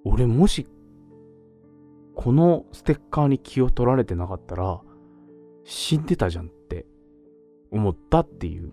[0.04, 0.68] 俺もし、
[2.14, 4.80] このステッカーに気を取られてなかったら、
[5.64, 6.86] 死んでたじゃんって
[7.70, 8.72] 思ったっていう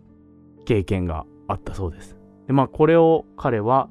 [0.65, 2.17] 経験があったそうです。
[2.47, 3.89] で、まあこれを彼は、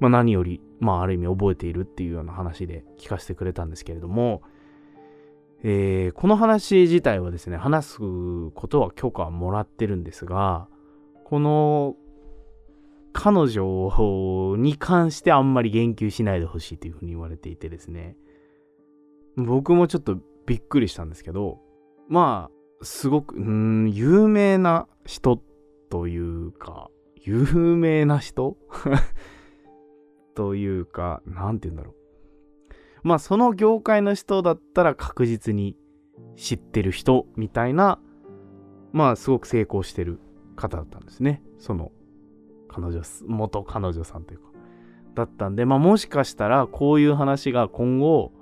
[0.00, 4.42] まあ何より、まあある意味覚えているっていうような話で聞かせてくれたんですけれども、
[5.62, 10.68] えーこの話自体はですね、話すことは許可はもらってるんですが、
[11.24, 11.96] この
[13.12, 18.16] 彼女に関してあんまり言及しないでほしいというふうに言われていてですね、
[19.36, 21.60] 僕もちょっとびっくりしたんですけど、
[22.12, 25.40] まあ、すごく、うん、有名な人
[25.88, 26.90] というか、
[27.22, 28.58] 有名な人？
[30.36, 31.94] というか、なんて言うんだろう。
[33.02, 35.74] まあ、その業界の人だったら確実に
[36.36, 37.98] 知ってる人みたいな、
[38.92, 40.20] まあ、すごく成功してる
[40.54, 41.42] 方だったんですね。
[41.56, 41.92] その、
[42.68, 44.50] 彼女、元彼女さんというか。
[45.14, 48.32] だったんで、まあ、もしかしたら、こういう話が今後、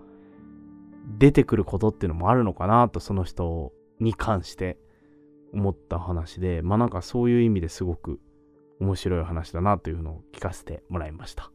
[1.19, 4.79] 出てくることっていうのもあるのかなと、その人に関して
[5.53, 8.21] 思った話で、まあなんかそういう意味ですごく
[8.81, 11.51] 面白い話だなというのを聞かせてもらいました。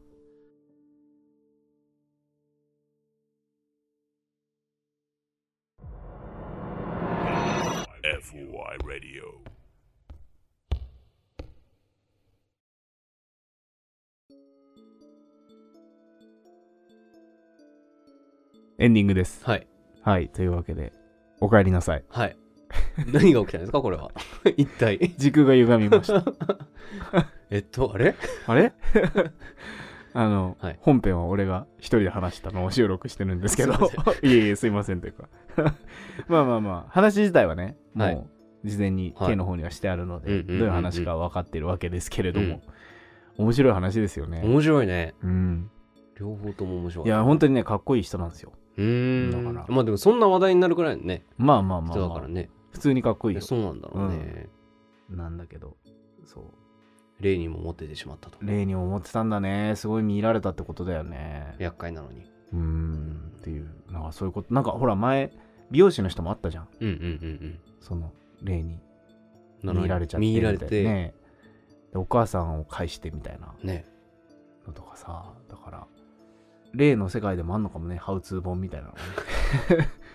[8.06, 9.55] FY Radio
[18.78, 19.42] エンディングです。
[19.44, 19.66] はい。
[20.02, 20.28] はい。
[20.28, 20.92] というわけで、
[21.40, 22.04] お帰りなさい。
[22.08, 22.36] はい。
[23.12, 24.10] 何が起きたんですかこれは？
[24.56, 25.14] 一体。
[25.16, 26.24] 時空が歪みました。
[27.50, 28.14] えっと、あれ？
[28.46, 28.72] あれ？
[30.12, 35.28] あの、はい本編は俺が一人で話したのを収録してるんですけどすいえいえ、すいませんというか。
[36.26, 38.26] まあまあまあ、話自体はね、もはいう
[38.64, 42.62] 事前にはい手の方にはしてあるので、うんうんうんうんどういう話か分かってるわけですけれども、
[43.38, 44.42] 面白い話ですよね。
[44.44, 45.14] 面白いね。
[45.22, 45.70] うん。
[46.18, 47.06] 両方とも面白い。
[47.06, 48.52] いや、本当にね、かっこいい人なんですよ。
[48.76, 49.30] うーん。
[49.30, 52.50] だからまあでもそんな話題になるくらいのね、まあまあまあ、人だまあ、からね。
[52.72, 53.42] 普通にかっこいいよ。
[53.42, 54.48] そうなんだろうね。
[55.08, 55.76] なんだけど、
[56.24, 56.44] そう。
[57.20, 58.38] 例にも持っててしまったと。
[58.42, 59.74] 例にも思ってたんだね。
[59.76, 61.54] すごい見られたってことだよね。
[61.58, 62.26] 厄介なのに。
[62.52, 63.32] うーん。
[63.38, 64.52] っていう、なんかそういうこと。
[64.52, 65.32] なんかほら、前、
[65.70, 66.68] 美容師の人もあったじゃん。
[66.80, 68.12] うんうんうんその、
[68.42, 68.78] 例に
[69.62, 69.82] うん。
[69.82, 70.82] 見られちゃって見みたいなられて。
[70.82, 70.92] ね。
[70.92, 71.14] ね
[71.92, 73.54] でお母さんを介してみたいな
[74.66, 75.32] のとかさ、
[76.76, 79.88] 例の世界でもあんのかもね、ハウツー本みたいなのがね。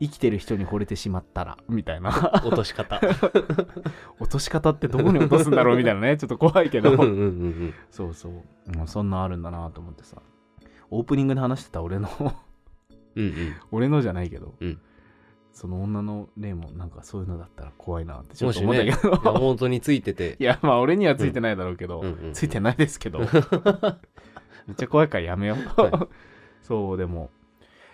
[0.00, 2.10] 生きてる人に惚れてしまったら、みたいな。
[2.44, 3.00] 落とし方。
[4.18, 6.96] 落とし方ってどこに落とすんだろうみたいなね、 ちょっと怖いけど。
[7.88, 8.76] そうそう。
[8.76, 10.20] もうそんなんあるんだなと思ってさ。
[10.90, 12.08] オープニングで話してた俺の、
[13.14, 13.54] うんうん。
[13.70, 14.80] 俺のじゃないけど、うん
[15.52, 19.10] その女の例もなんかそういうのだったら怖いなってちょっと思ったけど。
[19.10, 20.36] や本当についてて。
[20.40, 23.20] いや、まあ俺にはついてないだろうけど、うんうんついてないですけど。
[24.66, 25.80] めっちゃ怖いからやめよう。
[25.80, 26.08] は
[26.62, 27.30] そう、でも。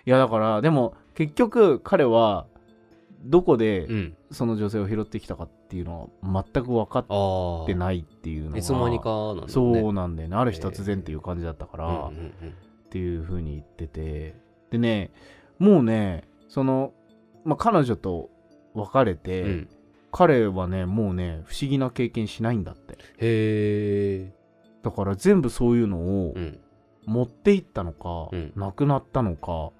[0.06, 2.46] いや、だから、でも結局彼は、
[3.24, 4.14] どこうでん。
[4.30, 7.66] その女性を拾ってきたかっていうのは全く分かっ。
[7.66, 8.58] てないっていうのが。
[8.58, 9.48] いつの間にかなんだね。
[9.48, 10.36] そうなんだよね。
[10.36, 12.02] ある日突然っていう感じだったから、うんうん
[12.42, 12.48] うん。
[12.50, 12.52] っ
[12.90, 14.36] ていう風に言ってて。
[14.70, 15.10] でね、
[15.58, 16.92] もうね、その、
[17.48, 18.30] まあ、彼女と
[18.74, 19.68] 別れて、うん
[20.10, 22.94] 彼はね、もうね、不思議な経験しないんだって。
[22.94, 24.32] へえ。
[24.82, 26.58] だから全部そういうのをうん。
[27.04, 29.70] 持っていったのか、うんなくなったのか。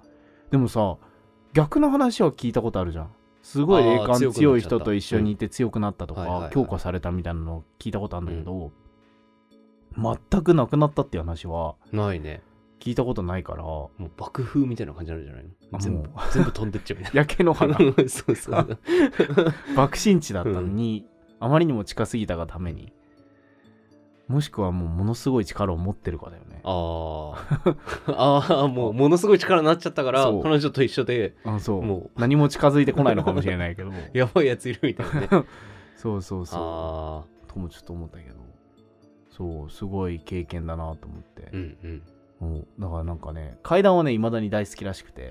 [0.50, 0.96] でもさ、
[1.54, 3.10] 逆の話は聞いたことあるじゃん。
[3.42, 8.72] すごい霊感強い人と一緒にいて強くなったとか強化されたみたいなのを聞いたことあるんだけど、
[9.96, 12.42] 全くなくなったっていう話はないね。
[12.80, 13.62] 聞いたことないから。
[13.62, 15.78] もう爆風みたいな感じになるんじゃないの？
[15.78, 16.98] あ全部も、全部飛んでっちゃう。
[16.98, 17.78] みたい焼け野花な。
[18.08, 18.78] そうそう。
[19.76, 21.06] 爆心地だったのに、
[21.40, 22.92] あまりにも近すぎたがために
[24.28, 26.60] もしくはもうものすごい力を持ってるかだよね。
[26.62, 27.32] あ
[28.08, 28.46] あ。
[28.50, 31.82] ああ、もうものすごい力になっちゃったから、彼女と一緒で、あそう。
[31.82, 33.90] も何も近づいてこないのかもしれないけど。
[34.12, 35.28] やばいやついるみたいなね。
[35.96, 36.60] そうそうそう。
[36.60, 37.52] ああ。
[37.52, 38.36] ともちょっと思ったけど。
[39.30, 41.48] そうすごい経験だなと思って。
[41.52, 42.02] う、んうん。
[42.40, 45.22] もうだからなんかね階段はねいまだに大好きらしくて。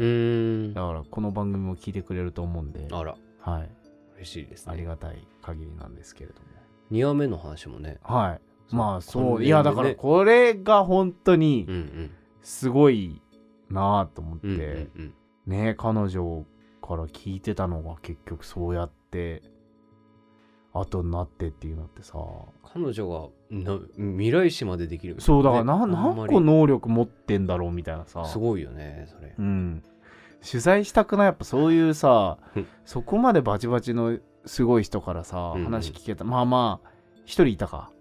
[0.73, 3.69] だからこの番組も聞いてくれると思うんであら、はい
[4.17, 4.87] 嬉しいですありね。
[4.87, 6.47] がたい限りなんですけれども
[6.91, 7.99] 2話目の話もね。
[8.03, 12.11] はいまあそうそういやだからこれが本当うんにうん。
[12.41, 13.21] すごい
[13.69, 15.13] なと思って、うんうんうん。
[15.45, 16.45] ね彼女
[16.81, 19.41] から聞いてたのが結局そうやって
[20.73, 22.17] 後になってっていうのってさ
[22.73, 28.25] 彼女がな未来史までできるみたいそうだからな、何個能力持ってんだろうみたいなさ。
[28.25, 29.33] すごいよね、それ。
[29.37, 29.83] うん。
[30.49, 32.67] 取材したくないやっぱそういうさうん。
[32.85, 35.63] そこまでバチバチのすごい人からさ、うんうん。
[35.65, 36.23] 話聞けた。
[36.23, 36.89] まあまあ
[37.25, 37.91] 一人いたか。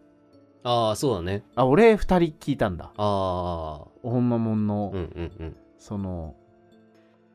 [0.63, 1.45] ああ、そうだね。
[1.55, 2.87] あ俺二人聞いたんだ。
[2.87, 3.85] ああ。
[4.03, 5.57] ほんまもんの、うんうんうん。
[5.79, 6.35] その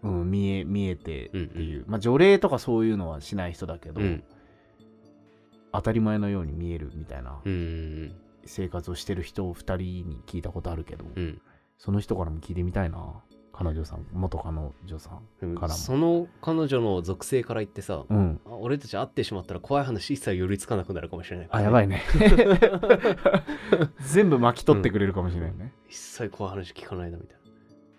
[0.04, 1.92] うん見え見えてっていう、うん。
[1.92, 4.24] まあ除霊とかそういうのはしない人だけど、うん
[5.74, 7.52] 当たり前のように見えるみたいなうん。
[7.52, 11.24] うん生活をしてる人を2人に聞いたことあるけど、うん。
[11.24, 11.42] うん
[11.78, 14.56] その人からも聞いてみたいな彼女さん元彼
[14.86, 15.74] 女さんうんからも。
[15.74, 18.40] その彼女の属性から言ってさ、うん。
[18.46, 22.04] あ俺たち会ってしまったら怖い話一切寄りつかなくなるかもしれないからあやばいね。
[24.06, 27.38] 全部巻き取ってくれるかもしれないね、一切怖い話聞かないなみたい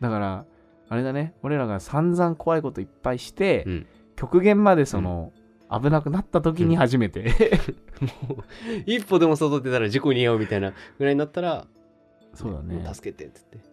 [0.01, 0.47] だから
[0.89, 1.35] あれだね。
[1.43, 3.87] 俺らが散々怖いこといっぱいして、うん。
[4.15, 5.33] 極限までその、
[5.81, 7.23] 危なくなった時に初めて、
[8.01, 8.45] な もう
[8.87, 11.67] 一歩でも外出たら事故に遭うみたいなぐらいになったら
[12.35, 12.77] そうだね。
[12.77, 13.71] も助けてって言って。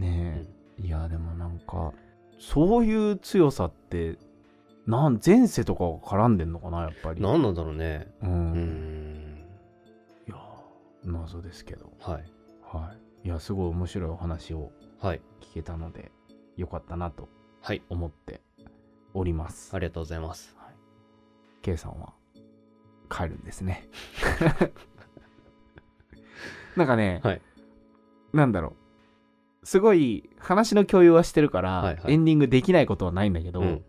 [0.00, 0.46] ね
[0.78, 1.92] え、いやでもなんか
[2.38, 4.16] そういう強さって
[4.86, 7.20] なん前世とかが絡んでんのかなやっぱり。
[7.20, 8.12] 何なんだろうね。
[8.22, 9.44] うん、うーん。
[10.28, 10.36] いや
[11.04, 11.92] 謎ですけど。
[12.00, 12.24] はい。
[12.62, 13.26] はい。
[13.26, 15.20] いやすごい面白いお話をはい。
[15.40, 16.10] 聞けたので
[16.56, 17.28] よかったなと
[17.60, 17.82] はい。
[17.88, 18.40] 思って
[19.14, 19.74] おります。
[19.76, 20.56] ありがとうございます
[21.62, 22.12] K さんは
[23.10, 23.88] 帰るんですね。
[26.76, 27.42] なんかね、はい。
[28.32, 28.74] なんだろ
[29.62, 29.66] う。
[29.66, 32.12] すごい話の共有はしてるから、はいはい。
[32.14, 33.84] エンディングできないことはないんだけど、うん。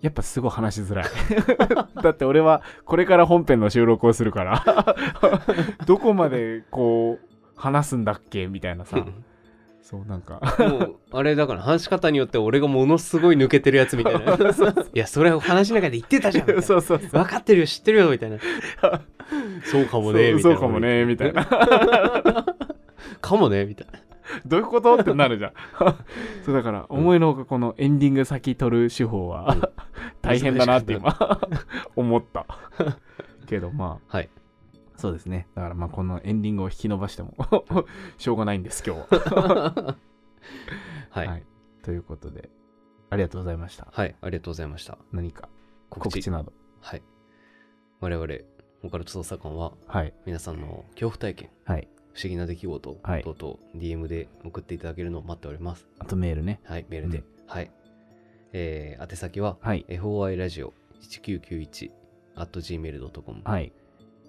[0.00, 1.04] やっぱすごい話しづらい。
[2.02, 4.96] だって俺はこれから本編の収録をするから
[5.86, 9.04] どこまでこう話すんだっけみたいなさ
[9.90, 10.40] そうなんか。
[10.60, 14.34] もうあれだから話し方によって俺がものすごい抜けてるやつみたいな。
[14.94, 16.98] いやそれ話の中で言ってたじゃんそうそうそう。
[17.10, 18.38] 分かってるよ知ってるよみたいな。
[19.64, 21.44] そうかもねみたいなそうそうかもねみたいな。
[23.20, 23.98] かもねみたいな。
[24.46, 25.52] どういうことってなるじゃん。
[26.46, 29.62] そうだから思いのほかこのエンディング先取る手法は、うん。
[30.22, 31.40] 大変だなって今
[31.96, 32.46] 思った。
[33.48, 34.16] けどまあ。
[34.18, 34.28] はい
[35.00, 35.48] そうですね。
[35.54, 37.34] だからまあこのエンディングを引き伸ばしても
[38.18, 39.96] しょうがないんです今日は。
[41.08, 41.46] はい、はい。
[41.82, 42.50] ということで
[43.08, 43.88] ありがとうございました。
[43.90, 44.98] はい、ありがとうございました。
[45.10, 45.48] 何か
[45.88, 46.30] 告知。
[46.30, 46.52] など。
[46.80, 47.02] はい。
[48.00, 48.34] 我々
[48.82, 50.12] オカルト捜査官ははい。
[50.26, 51.88] 皆さんの恐怖体験はい。
[52.12, 53.22] 不思議な出来事はい。
[53.24, 55.88] 等々 DM で送っていただけるのを待っております。
[55.98, 56.60] あとメールね。
[56.64, 57.24] はいメールで、うん。
[57.46, 57.70] はい。
[58.52, 59.86] えー、宛先ははい。
[59.88, 61.90] foi ラジオ1991
[62.36, 63.72] at gmail.com はい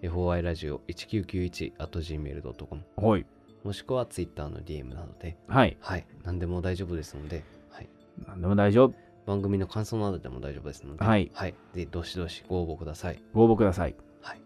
[0.10, 3.26] foi ラジオ1991 at gmail.com ほい。
[3.64, 5.38] もしくは Twitter の DM などで。
[5.48, 5.78] はい。
[5.80, 6.06] はい。
[6.24, 7.90] 何でも大丈夫ですので、はい、
[8.28, 8.96] 何でも大丈夫。
[9.28, 11.30] 番組の感想などでも大丈夫ですので、はい。
[11.34, 13.22] はい、でどしどしご応募ください。
[13.34, 13.96] ご応募ください。
[14.22, 14.42] はい。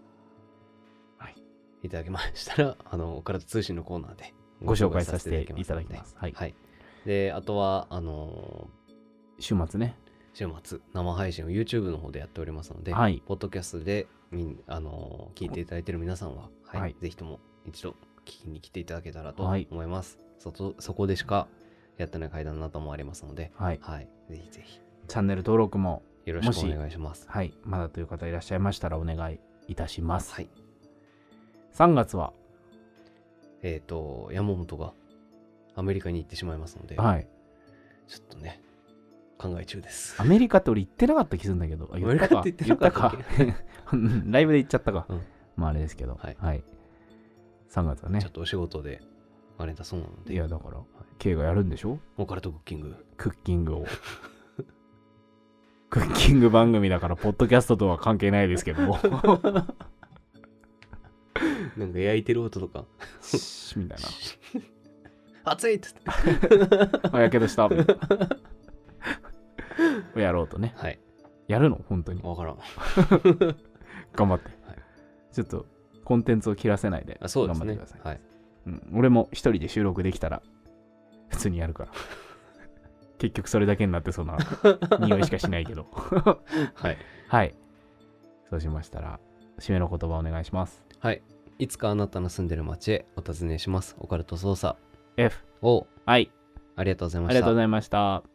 [1.17, 1.35] はい。
[1.83, 6.15] いただけましたら、 あの、オカルト通信のコーナーでご紹介させていのただきます。
[6.17, 6.33] はい。
[6.33, 6.55] はい。
[7.05, 8.69] で、あとは、あの
[9.39, 9.97] 週末ね。
[10.33, 13.23] 週末、生配信を YouTube の方でやっておりますので、はい。
[13.25, 16.95] ポッドキャストでみん、あの聞いていただいている皆さんは、はい、はい。
[16.99, 17.91] ぜひとも一度
[18.25, 19.67] 聞きに来ていただけたらとはい。
[19.71, 20.19] 思います。
[20.39, 21.47] そとそこでしか
[21.97, 23.79] やってない階段などもありますので、はい。
[23.81, 24.79] はい、ぜひぜひ。
[25.07, 27.25] チャンネル登録もよろしくお願いします。
[27.29, 30.49] はいまだという方いらっしゃいましたらお願いいたします、はい。
[31.73, 32.33] 3月は？
[33.61, 34.93] えっ、と、山本が
[35.75, 37.27] アメリカに行ってしまいますので、はい。
[38.07, 38.61] ちょっとね、
[39.37, 40.15] 考え中です。
[40.21, 41.89] アメリカって俺行ってなかった気するんだけど。
[41.93, 43.17] アメリカって言ってなかったか。
[44.27, 45.21] ライブで行っちゃったか、うん。
[45.55, 46.15] まああれですけど。
[46.15, 46.63] はい。
[47.69, 48.21] 3月はね。
[48.21, 49.01] ちょっとお仕事で
[49.57, 50.77] あれだそうなので、いやだから
[51.19, 51.99] K がやるんでしょ？
[52.17, 53.05] オカルトクッキング。
[53.17, 53.85] クッキングを。
[55.89, 58.99] クッキング番組だからポッドキャストとは関係ないですけども。
[61.77, 62.85] なんか焼いてる音とか、
[63.75, 63.97] みたい
[65.43, 66.01] 熱いっつって。
[67.09, 67.69] なやけどした
[70.15, 70.99] をやろうとねはい。
[71.47, 71.79] やるの？
[71.87, 72.57] 本当にわからん。
[74.15, 74.77] 頑張って、はい
[75.31, 75.65] ちょっと
[76.05, 78.01] コンテンツを切らせないで頑張ってください、。
[78.03, 78.21] はい。
[78.67, 80.41] うん、俺も一人で収録できたら
[81.29, 81.91] 普通にやるから
[83.19, 84.37] 結局それだけになってそうな
[84.99, 86.97] 匂いしかしないけどはい。
[87.27, 87.55] はい
[88.49, 89.19] そうしましたら
[89.59, 91.21] 締めの言葉お願いしますはい。
[91.59, 93.95] いつかあなたの住んでる街へお尋ねします。
[93.99, 94.77] オカルト捜査
[95.17, 96.31] F をはい
[96.75, 97.57] ありがとうございましたありがとうご。
[97.57, 98.34] ざいました